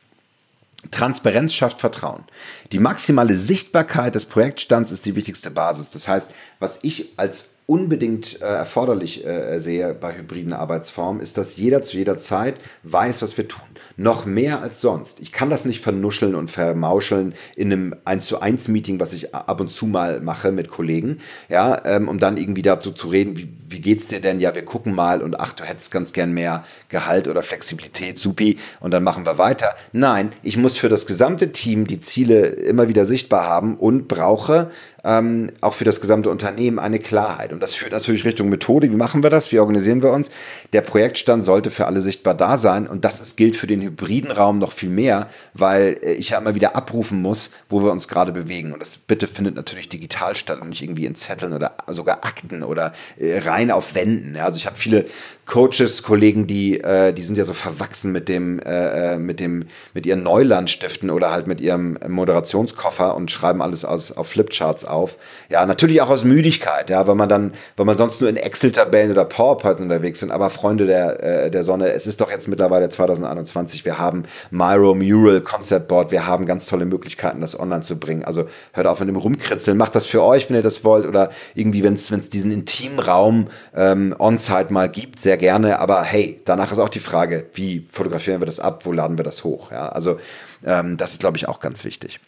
[0.90, 2.24] Transparenz schafft Vertrauen.
[2.72, 5.92] Die maximale Sichtbarkeit des Projektstands ist die wichtigste Basis.
[5.92, 11.56] Das heißt, was ich als unbedingt äh, erforderlich äh, sehe bei hybriden Arbeitsformen, ist, dass
[11.56, 13.64] jeder zu jeder Zeit weiß, was wir tun.
[13.96, 15.22] Noch mehr als sonst.
[15.22, 19.34] Ich kann das nicht vernuscheln und vermauscheln in einem 1 zu 1 Meeting, was ich
[19.34, 23.38] ab und zu mal mache mit Kollegen, ja, ähm, um dann irgendwie dazu zu reden,
[23.38, 24.42] wie, wie geht's dir denn?
[24.42, 28.58] Ja, wir gucken mal und ach, du hättest ganz gern mehr Gehalt oder Flexibilität, supi,
[28.82, 29.70] und dann machen wir weiter.
[29.94, 34.72] Nein, ich muss für das gesamte Team die Ziele immer wieder sichtbar haben und brauche
[35.04, 37.54] ähm, auch für das gesamte Unternehmen eine Klarheit.
[37.54, 38.92] Und das führt natürlich Richtung Methode.
[38.92, 39.52] Wie machen wir das?
[39.52, 40.30] Wie organisieren wir uns?
[40.74, 42.88] Der Projektstand sollte für alle sichtbar da sein.
[42.88, 46.38] Und das ist, gilt für den hybriden Raum noch viel mehr, weil äh, ich ja
[46.38, 48.74] immer wieder abrufen muss, wo wir uns gerade bewegen.
[48.74, 52.64] Und das bitte findet natürlich digital statt und nicht irgendwie in Zetteln oder sogar Akten
[52.64, 54.36] oder äh, rein auf Wänden.
[54.36, 55.06] Ja, also ich habe viele
[55.46, 59.66] Coaches, Kollegen, die, äh, die sind ja so verwachsen mit dem, äh, äh, mit dem,
[59.94, 65.18] mit ihren Neulandstiften oder halt mit ihrem Moderationskoffer und schreiben alles aus, auf Flipcharts auf.
[65.50, 69.12] Ja, natürlich auch aus Müdigkeit, ja, weil man dann, weil man sonst nur in Excel-Tabellen
[69.12, 70.32] oder PowerPoint unterwegs sind.
[70.32, 73.86] Aber Freunde der, äh, der Sonne, es ist doch jetzt mittlerweile 2021.
[73.86, 76.12] Wir haben Miro Mural Concept Board.
[76.12, 78.24] Wir haben ganz tolle Möglichkeiten, das online zu bringen.
[78.24, 79.78] Also hört auf mit dem Rumkritzeln.
[79.78, 81.06] Macht das für euch, wenn ihr das wollt.
[81.06, 85.80] Oder irgendwie, wenn es diesen intimen Raum ähm, on-site mal gibt, sehr gerne.
[85.80, 88.86] Aber hey, danach ist auch die Frage, wie fotografieren wir das ab?
[88.86, 89.72] Wo laden wir das hoch?
[89.72, 90.20] Ja, also
[90.66, 92.20] ähm, das ist, glaube ich, auch ganz wichtig.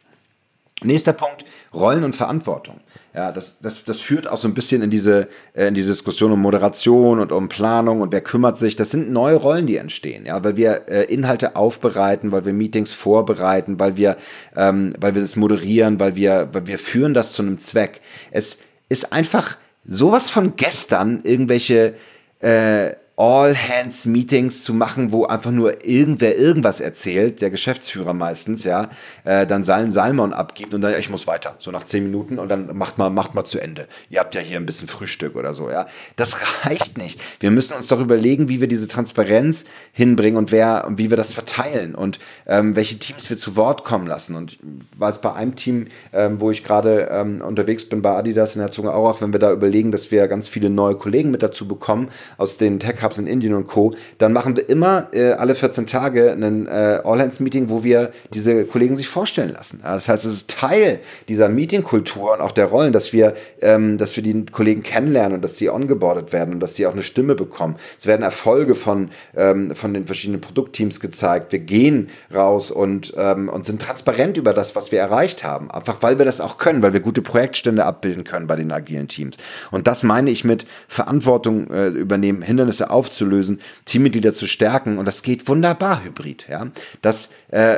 [0.86, 2.80] Nächster Punkt, Rollen und Verantwortung.
[3.16, 6.32] Ja, das, das, das führt auch so ein bisschen in diese, äh, in die Diskussion
[6.32, 8.76] um Moderation und um Planung und wer kümmert sich.
[8.76, 12.92] Das sind neue Rollen, die entstehen, ja, weil wir äh, Inhalte aufbereiten, weil wir Meetings
[12.92, 14.18] vorbereiten, weil wir,
[14.56, 18.02] ähm, weil wir es moderieren, weil wir, weil wir führen das zu einem Zweck.
[18.32, 18.58] Es
[18.90, 21.94] ist einfach sowas von gestern, irgendwelche
[22.40, 28.90] äh, All-Hands-Meetings zu machen, wo einfach nur irgendwer irgendwas erzählt, der Geschäftsführer meistens, ja,
[29.24, 32.50] äh, dann seinen Salmon abgibt und dann, ich muss weiter, so nach zehn Minuten und
[32.50, 33.88] dann macht mal, macht mal zu Ende.
[34.10, 35.86] Ihr habt ja hier ein bisschen Frühstück oder so, ja.
[36.16, 37.20] Das reicht nicht.
[37.40, 41.34] Wir müssen uns doch überlegen, wie wir diese Transparenz hinbringen und wer, wie wir das
[41.34, 44.36] verteilen und ähm, welche Teams wir zu Wort kommen lassen.
[44.36, 44.58] Und
[44.98, 48.62] war es bei einem Team, ähm, wo ich gerade ähm, unterwegs bin bei Adidas in
[48.62, 52.58] Herzogenaurach, wenn wir da überlegen, dass wir ganz viele neue Kollegen mit dazu bekommen aus
[52.58, 56.32] den Tech Hubs in Indien und Co., dann machen wir immer äh, alle 14 Tage
[56.32, 59.82] ein äh, All-Hands-Meeting, wo wir diese Kollegen sich vorstellen lassen.
[59.84, 63.98] Ja, das heißt, es ist Teil dieser Meeting-Kultur und auch der Rollen, dass wir, ähm,
[63.98, 67.04] dass wir die Kollegen kennenlernen und dass sie ongeboardet werden und dass sie auch eine
[67.04, 67.76] Stimme bekommen.
[68.00, 71.52] Es werden Erfolge von, ähm, von den verschiedenen Produktteams gezeigt.
[71.52, 75.70] Wir gehen raus und, ähm, und sind transparent über das, was wir erreicht haben.
[75.72, 79.08] Einfach weil wir das auch können, weil wir gute Projektstände abbilden können bei den agilen
[79.08, 79.38] Teams.
[79.72, 85.24] Und das meine ich mit Verantwortung äh, übernehmen, Hindernisse aufzulösen, Teammitglieder zu stärken und das
[85.24, 86.48] geht wunderbar hybrid.
[86.50, 86.68] Ja,
[87.02, 87.76] das äh,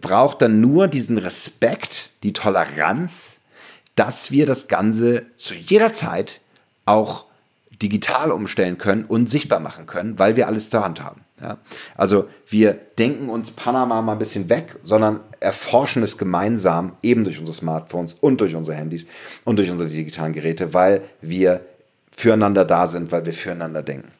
[0.00, 3.36] braucht dann nur diesen Respekt, die Toleranz,
[3.96, 6.40] dass wir das Ganze zu jeder Zeit
[6.84, 7.26] auch
[7.82, 11.22] digital umstellen können und sichtbar machen können, weil wir alles zur Hand haben.
[11.40, 11.58] Ja?
[11.96, 17.38] Also wir denken uns Panama mal ein bisschen weg, sondern erforschen es gemeinsam eben durch
[17.38, 19.06] unsere Smartphones und durch unsere Handys
[19.44, 21.60] und durch unsere digitalen Geräte, weil wir
[22.10, 24.10] füreinander da sind, weil wir füreinander denken.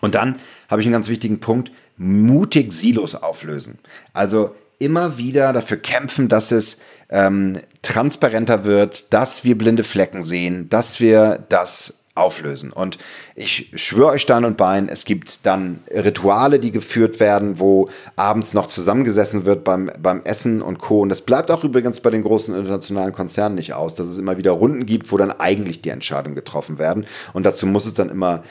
[0.00, 0.36] Und dann
[0.68, 3.78] habe ich einen ganz wichtigen Punkt, mutig Silos auflösen.
[4.12, 6.78] Also immer wieder dafür kämpfen, dass es
[7.10, 12.72] ähm, transparenter wird, dass wir blinde Flecken sehen, dass wir das auflösen.
[12.72, 12.98] Und
[13.34, 18.52] ich schwöre euch Stein und Bein, es gibt dann Rituale, die geführt werden, wo abends
[18.54, 21.00] noch zusammengesessen wird beim, beim Essen und Co.
[21.00, 24.36] Und das bleibt auch übrigens bei den großen internationalen Konzernen nicht aus, dass es immer
[24.36, 27.06] wieder Runden gibt, wo dann eigentlich die Entscheidungen getroffen werden.
[27.32, 28.42] Und dazu muss es dann immer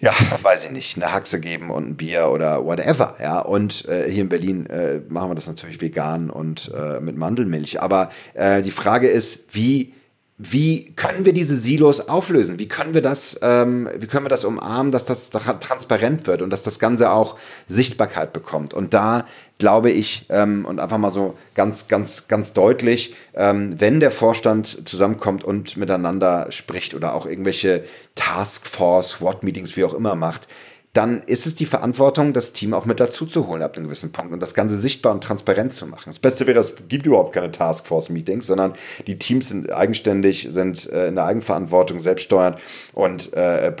[0.00, 3.40] ja, weiß ich nicht, eine Haxe geben und ein Bier oder whatever, ja.
[3.40, 7.82] Und äh, hier in Berlin äh, machen wir das natürlich vegan und äh, mit Mandelmilch.
[7.82, 9.94] Aber äh, die Frage ist, wie
[10.40, 12.60] wie können wir diese Silos auflösen?
[12.60, 16.50] Wie können wir das, ähm, wie können wir das umarmen, dass das transparent wird und
[16.50, 18.72] dass das Ganze auch Sichtbarkeit bekommt?
[18.72, 19.26] Und da
[19.58, 24.88] glaube ich, ähm, und einfach mal so ganz, ganz, ganz deutlich, ähm, wenn der Vorstand
[24.88, 30.46] zusammenkommt und miteinander spricht oder auch irgendwelche Taskforce, What-Meetings, wie auch immer macht,
[30.94, 34.10] dann ist es die Verantwortung, das Team auch mit dazu zu holen ab einem gewissen
[34.10, 36.04] Punkt und das Ganze sichtbar und transparent zu machen.
[36.06, 38.72] Das Beste wäre, es gibt überhaupt keine Taskforce-Meetings, sondern
[39.06, 42.58] die Teams sind eigenständig, sind äh, in der Eigenverantwortung, selbststeuernd
[42.94, 43.72] und äh, äh,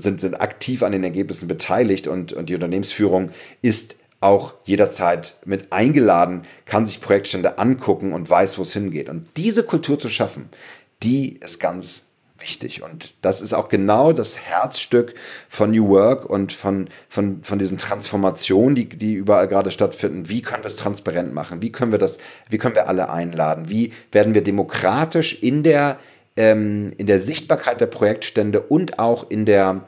[0.00, 3.30] sind, sind aktiv an den Ergebnissen beteiligt und, und die Unternehmensführung
[3.62, 9.08] ist auch jederzeit mit eingeladen, kann sich Projektstände angucken und weiß, wo es hingeht.
[9.08, 10.50] Und diese Kultur zu schaffen,
[11.02, 12.04] die ist ganz
[12.40, 12.82] wichtig.
[12.82, 15.14] Und das ist auch genau das Herzstück
[15.48, 20.28] von New Work und von, von, von diesen Transformationen, die, die überall gerade stattfinden.
[20.28, 21.62] Wie können wir es transparent machen?
[21.62, 23.68] Wie können wir das, wie können wir alle einladen?
[23.68, 25.98] Wie werden wir demokratisch in der,
[26.36, 29.82] ähm, in der Sichtbarkeit der Projektstände und auch in der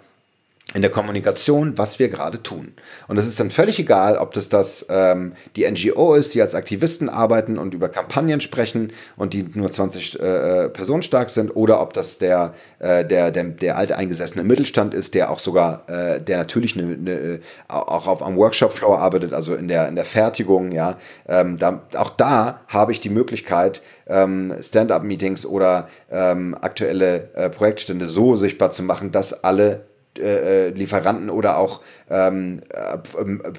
[0.74, 2.72] in der Kommunikation, was wir gerade tun.
[3.08, 6.54] Und es ist dann völlig egal, ob das das ähm, die NGO ist, die als
[6.54, 11.80] Aktivisten arbeiten und über Kampagnen sprechen und die nur 20 äh, Personen stark sind, oder
[11.80, 16.20] ob das der, äh, der, der, der alte eingesessene Mittelstand ist, der auch sogar, äh,
[16.20, 20.72] der natürlich ne, ne, auch auf am Workshop-Floor arbeitet, also in der, in der Fertigung,
[20.72, 20.98] ja.
[21.28, 28.06] Ähm, da, auch da habe ich die Möglichkeit, ähm, Stand-up-Meetings oder ähm, aktuelle äh, Projektstände
[28.06, 29.86] so sichtbar zu machen, dass alle
[30.18, 33.52] äh, äh, Lieferanten oder auch ähm, äh, äh,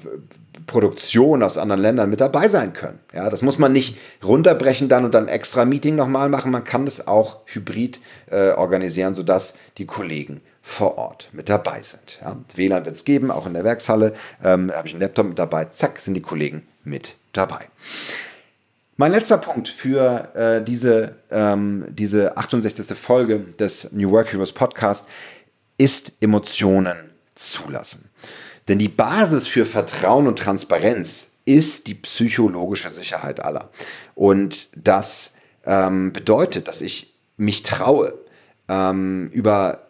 [0.66, 3.00] Produktion aus anderen Ländern mit dabei sein können.
[3.12, 6.52] Ja, das muss man nicht runterbrechen dann und dann extra Meeting nochmal machen.
[6.52, 7.98] Man kann das auch hybrid
[8.30, 12.20] äh, organisieren, sodass die Kollegen vor Ort mit dabei sind.
[12.22, 14.14] Ja, WLAN wird es geben, auch in der Werkshalle.
[14.42, 17.66] Ähm, Habe ich einen Laptop mit dabei, zack, sind die Kollegen mit dabei.
[18.96, 22.96] Mein letzter Punkt für äh, diese, ähm, diese 68.
[22.96, 25.06] Folge des New Work Heroes Podcast
[25.78, 28.10] ist Emotionen zulassen.
[28.68, 33.70] Denn die Basis für Vertrauen und Transparenz ist die psychologische Sicherheit aller.
[34.14, 35.34] Und das
[35.66, 38.14] ähm, bedeutet, dass ich mich traue,
[38.68, 39.86] ähm, über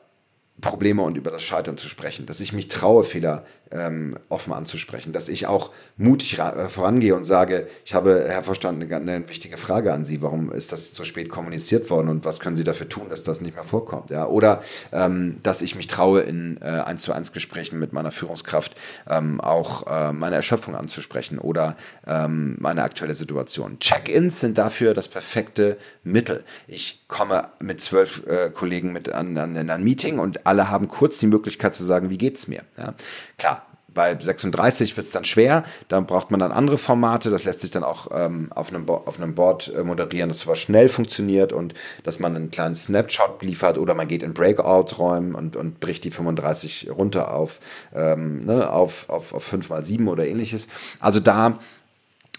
[0.61, 5.12] Probleme und über das Scheitern zu sprechen, dass ich mich traue, Fehler ähm, offen anzusprechen,
[5.12, 9.57] dass ich auch mutig äh, vorangehe und sage, ich habe, Herr Vorstand, eine, eine, wichtige
[9.57, 12.88] Frage an Sie, warum ist das so spät kommuniziert worden und was können Sie dafür
[12.88, 14.11] tun, dass das nicht mehr vorkommt?
[14.11, 14.27] Ja?
[14.27, 18.74] Oder ähm, dass ich mich traue, in äh, 1 zu 1 Gesprächen mit meiner Führungskraft
[19.09, 23.79] ähm, auch äh, meine Erschöpfung anzusprechen oder ähm, meine aktuelle Situation.
[23.81, 26.44] Check-ins sind dafür das perfekte Mittel.
[26.66, 30.88] Ich komme mit zwölf äh, Kollegen mit an, an, in ein Meeting und alle haben
[30.88, 32.62] kurz die Möglichkeit zu sagen, wie geht's mir?
[32.77, 32.94] Ja?
[33.38, 33.63] Klar,
[33.94, 37.70] bei 36 wird es dann schwer, da braucht man dann andere Formate, das lässt sich
[37.70, 41.74] dann auch ähm, auf, einem auf einem Board äh, moderieren, das zwar schnell funktioniert und
[42.02, 46.11] dass man einen kleinen Snapshot liefert oder man geht in Breakout-Räumen und, und bricht die
[46.11, 47.61] 35 runter auf,
[47.94, 50.68] ähm, ne, auf, auf, auf 5 mal 7 oder ähnliches.
[51.00, 51.59] Also da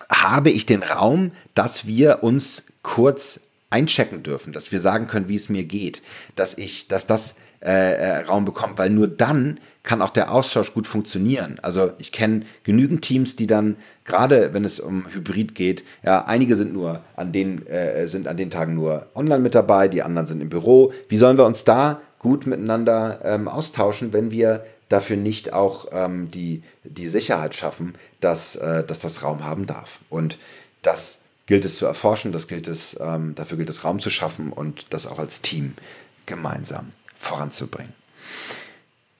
[0.10, 3.40] habe ich den Raum, dass wir uns kurz
[3.70, 6.02] einchecken dürfen, dass wir sagen können, wie es mir geht,
[6.36, 7.36] dass ich, dass das
[7.66, 11.58] äh, äh, Raum bekommt, weil nur dann kann auch der Austausch gut funktionieren.
[11.64, 16.56] Also ich kenne genügend Teams, die dann gerade, wenn es um Hybrid geht, ja, einige
[16.56, 20.28] sind nur an den äh, sind an den Tagen nur online mit dabei, die anderen
[20.28, 20.94] sind im Büro.
[21.10, 26.30] Wie sollen wir uns da gut miteinander ähm, austauschen, wenn wir dafür nicht auch ähm,
[26.30, 30.02] die, die Sicherheit schaffen, dass, äh, dass das Raum haben darf.
[30.12, 30.38] Und
[30.84, 34.52] das gilt es zu erforschen, das gilt es, ähm, dafür gilt es Raum zu schaffen
[34.52, 35.74] und das auch als Team
[36.28, 36.92] gemeinsam
[37.26, 37.94] voranzubringen.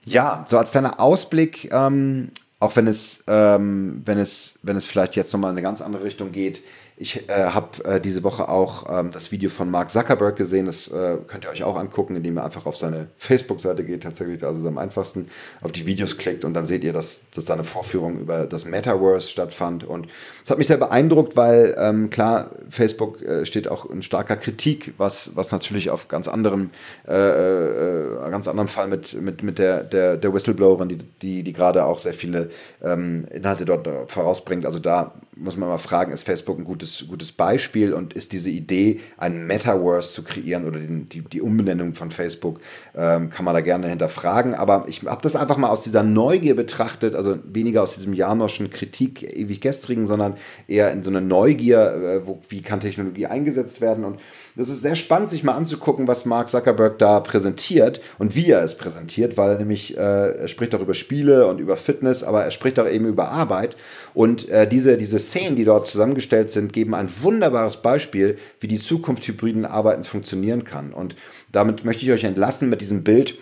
[0.04, 5.16] Ja, so als kleiner Ausblick, ähm, auch wenn es, ähm, wenn, es, wenn es vielleicht
[5.16, 6.62] jetzt nochmal in eine ganz andere Richtung geht,
[6.98, 10.64] ich äh, habe äh, diese Woche auch ähm, das Video von Mark Zuckerberg gesehen.
[10.64, 14.42] Das äh, könnt ihr euch auch angucken, indem ihr einfach auf seine Facebook-Seite geht, tatsächlich,
[14.42, 15.28] also am einfachsten
[15.60, 18.64] auf die Videos klickt und dann seht ihr, dass, dass da eine Vorführung über das
[18.64, 19.84] Metaverse stattfand.
[19.84, 20.08] Und
[20.42, 24.94] es hat mich sehr beeindruckt, weil ähm, klar, Facebook äh, steht auch in starker Kritik,
[24.96, 26.70] was, was natürlich auf ganz anderem,
[27.06, 31.52] äh, äh, ganz anderem Fall mit, mit, mit der, der, der Whistleblowerin, die, die, die
[31.52, 32.48] gerade auch sehr viele
[32.82, 34.64] ähm, Inhalte dort vorausbringt.
[34.64, 38.48] Also da muss man mal fragen, ist Facebook ein gutes, gutes Beispiel und ist diese
[38.48, 42.58] Idee, ein Metaverse zu kreieren oder den, die, die Umbenennung von Facebook,
[42.94, 44.54] ähm, kann man da gerne hinterfragen.
[44.54, 48.70] Aber ich habe das einfach mal aus dieser Neugier betrachtet, also weniger aus diesem Janoschen
[48.70, 50.36] Kritik ewig gestrigen, sondern
[50.68, 54.06] eher in so einer Neugier, äh, wo, wie kann Technologie eingesetzt werden.
[54.06, 54.18] Und
[54.56, 58.62] das ist sehr spannend, sich mal anzugucken, was Mark Zuckerberg da präsentiert und wie er
[58.62, 62.42] es präsentiert, weil er nämlich, äh, er spricht auch über Spiele und über Fitness, aber
[62.42, 63.76] er spricht auch eben über Arbeit.
[64.14, 68.78] Und äh, diese, diese Szenen, die dort zusammengestellt sind, geben ein wunderbares Beispiel, wie die
[68.80, 70.92] Zukunft hybriden Arbeitens funktionieren kann.
[70.92, 71.16] Und
[71.52, 73.36] damit möchte ich euch entlassen mit diesem Bild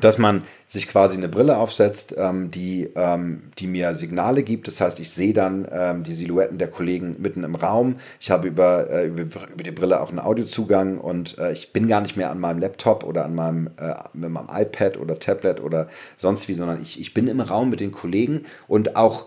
[0.00, 4.68] dass man sich quasi eine Brille aufsetzt, ähm, die, ähm, die mir Signale gibt.
[4.68, 7.96] Das heißt, ich sehe dann ähm, die Silhouetten der Kollegen mitten im Raum.
[8.20, 11.88] Ich habe über, äh, über, über, die Brille auch einen Audiozugang und äh, ich bin
[11.88, 15.60] gar nicht mehr an meinem Laptop oder an meinem, äh, mit meinem iPad oder Tablet
[15.60, 19.26] oder sonst wie, sondern ich, ich bin im Raum mit den Kollegen und auch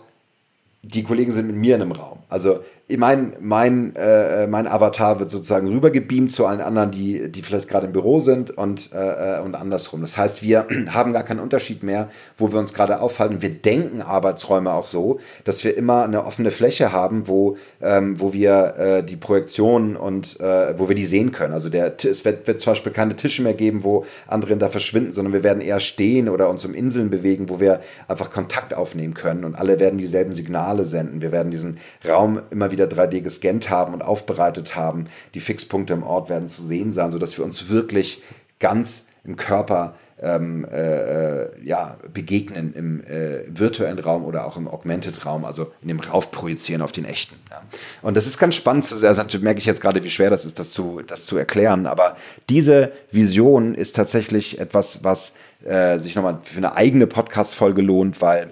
[0.83, 2.19] die Kollegen sind mit mir in einem Raum.
[2.29, 2.63] Also
[2.97, 7.87] mein, mein, äh, mein Avatar wird sozusagen rübergebeamt zu allen anderen, die, die vielleicht gerade
[7.87, 10.01] im Büro sind und, äh, und andersrum.
[10.01, 13.41] Das heißt, wir haben gar keinen Unterschied mehr, wo wir uns gerade aufhalten.
[13.41, 18.33] Wir denken Arbeitsräume auch so, dass wir immer eine offene Fläche haben, wo, ähm, wo
[18.33, 21.53] wir äh, die Projektionen und äh, wo wir die sehen können.
[21.53, 25.13] Also der, es wird, wird zum Beispiel keine Tische mehr geben, wo andere da verschwinden,
[25.13, 29.13] sondern wir werden eher stehen oder uns um Inseln bewegen, wo wir einfach Kontakt aufnehmen
[29.13, 31.21] können und alle werden dieselben Signale senden.
[31.21, 31.77] Wir werden diesen
[32.07, 35.07] Raum immer wieder wieder 3D gescannt haben und aufbereitet haben.
[35.33, 38.21] Die Fixpunkte im Ort werden zu sehen sein, sodass wir uns wirklich
[38.59, 45.25] ganz im Körper ähm, äh, ja, begegnen im äh, virtuellen Raum oder auch im Augmented
[45.25, 47.35] Raum, also in dem Rauf projizieren auf den echten.
[47.49, 47.63] Ja.
[48.03, 50.45] Und das ist ganz spannend zu sehen, also merke ich jetzt gerade, wie schwer das
[50.45, 52.15] ist, das zu, das zu erklären, aber
[52.49, 55.33] diese Vision ist tatsächlich etwas, was
[55.65, 58.51] äh, sich nochmal für eine eigene Podcast-Folge lohnt, weil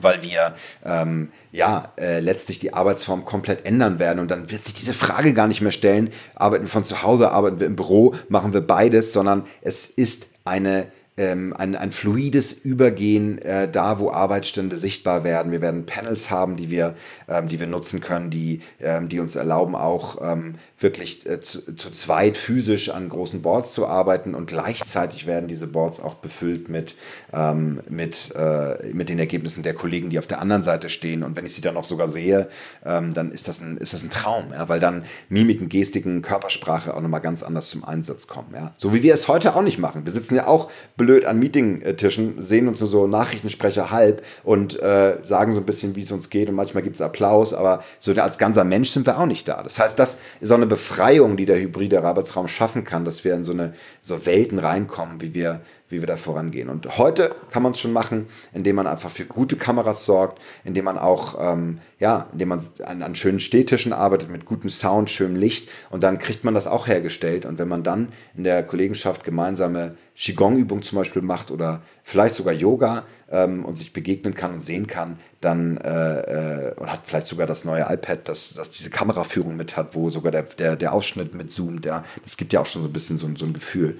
[0.00, 4.18] weil wir ähm, ja äh, letztlich die Arbeitsform komplett ändern werden.
[4.18, 7.32] Und dann wird sich diese Frage gar nicht mehr stellen, arbeiten wir von zu Hause,
[7.32, 10.86] arbeiten wir im Büro, machen wir beides, sondern es ist eine
[11.18, 15.52] ähm, ein, ein fluides Übergehen äh, da, wo Arbeitsstände sichtbar werden.
[15.52, 16.94] Wir werden Panels haben, die wir,
[17.28, 21.76] ähm, die wir nutzen können, die, ähm, die uns erlauben, auch ähm, wirklich äh, zu,
[21.76, 26.70] zu, zweit physisch an großen Boards zu arbeiten und gleichzeitig werden diese Boards auch befüllt
[26.70, 26.94] mit,
[27.32, 31.22] ähm, mit, äh, mit den Ergebnissen der Kollegen, die auf der anderen Seite stehen.
[31.22, 32.48] Und wenn ich sie dann auch sogar sehe,
[32.86, 34.68] ähm, dann ist das ein, ist das ein Traum, ja?
[34.70, 38.48] weil dann Mimiken, Gestiken, Körpersprache auch nochmal ganz anders zum Einsatz kommen.
[38.54, 38.72] Ja?
[38.78, 40.06] So wie wir es heute auch nicht machen.
[40.06, 40.70] Wir sitzen ja auch
[41.02, 45.96] blöd an Meetingtischen, sehen uns nur so Nachrichtensprecher halb und äh, sagen so ein bisschen,
[45.96, 49.06] wie es uns geht und manchmal gibt es Applaus, aber so als ganzer Mensch sind
[49.06, 49.62] wir auch nicht da.
[49.62, 53.34] Das heißt, das ist auch eine Befreiung, die der hybride Arbeitsraum schaffen kann, dass wir
[53.34, 55.60] in so eine so Welten reinkommen, wie wir
[55.92, 56.68] wie wir da vorangehen.
[56.68, 60.86] Und heute kann man es schon machen, indem man einfach für gute Kameras sorgt, indem
[60.86, 65.36] man auch, ähm, ja, indem man an, an schönen Stehtischen arbeitet, mit gutem Sound, schönem
[65.36, 67.44] Licht und dann kriegt man das auch hergestellt.
[67.44, 72.52] Und wenn man dann in der Kollegenschaft gemeinsame Qigong-Übungen zum Beispiel macht oder vielleicht sogar
[72.52, 77.26] Yoga ähm, und sich begegnen kann und sehen kann, dann äh, äh, und hat vielleicht
[77.26, 80.92] sogar das neue iPad, das, das diese Kameraführung mit hat, wo sogar der, der, der
[80.92, 83.54] Ausschnitt mit zoomt, ja, das gibt ja auch schon so ein bisschen so, so ein
[83.54, 83.98] Gefühl.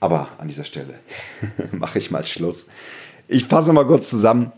[0.00, 0.94] Aber an dieser Stelle
[1.72, 2.66] mache ich mal Schluss.
[3.26, 4.52] Ich fasse mal kurz zusammen.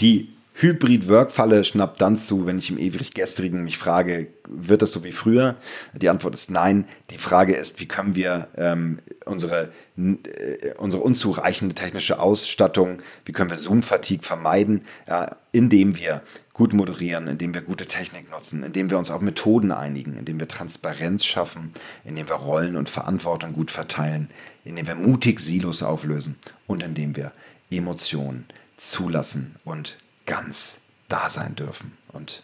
[0.00, 0.28] Die
[0.58, 5.12] Hybrid-Work-Falle schnappt dann zu, wenn ich im ewig Gestrigen mich frage, wird das so wie
[5.12, 5.56] früher?
[5.92, 6.86] Die Antwort ist nein.
[7.10, 13.50] Die Frage ist, wie können wir ähm, unsere, äh, unsere unzureichende technische Ausstattung, wie können
[13.50, 16.22] wir Zoom-Fatigue vermeiden, ja, indem wir
[16.56, 20.48] gut moderieren, indem wir gute Technik nutzen, indem wir uns auf Methoden einigen, indem wir
[20.48, 24.30] Transparenz schaffen, indem wir Rollen und Verantwortung gut verteilen,
[24.64, 26.36] indem wir mutig Silos auflösen
[26.66, 27.32] und indem wir
[27.70, 28.46] Emotionen
[28.78, 30.80] zulassen und ganz
[31.10, 32.42] da sein dürfen und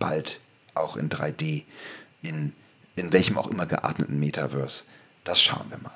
[0.00, 0.40] bald
[0.74, 1.62] auch in 3D,
[2.20, 2.54] in,
[2.96, 4.82] in welchem auch immer geatmeten Metaverse.
[5.22, 5.94] Das schauen wir mal.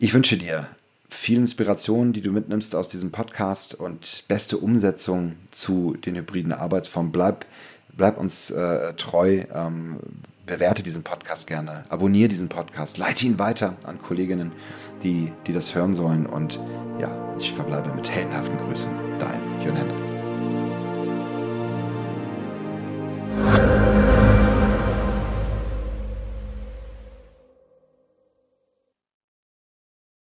[0.00, 0.66] Ich wünsche dir
[1.08, 7.12] viel Inspiration, die du mitnimmst aus diesem Podcast und beste Umsetzung zu den hybriden Arbeitsformen.
[7.12, 7.46] Bleib,
[7.96, 9.98] bleib uns äh, treu, ähm,
[10.46, 14.52] bewerte diesen Podcast gerne, abonniere diesen Podcast, leite ihn weiter an Kolleginnen,
[15.02, 16.26] die, die das hören sollen.
[16.26, 16.60] Und
[16.98, 18.90] ja, ich verbleibe mit heldenhaften Grüßen.
[19.18, 20.07] Dein Jörn Hendrik.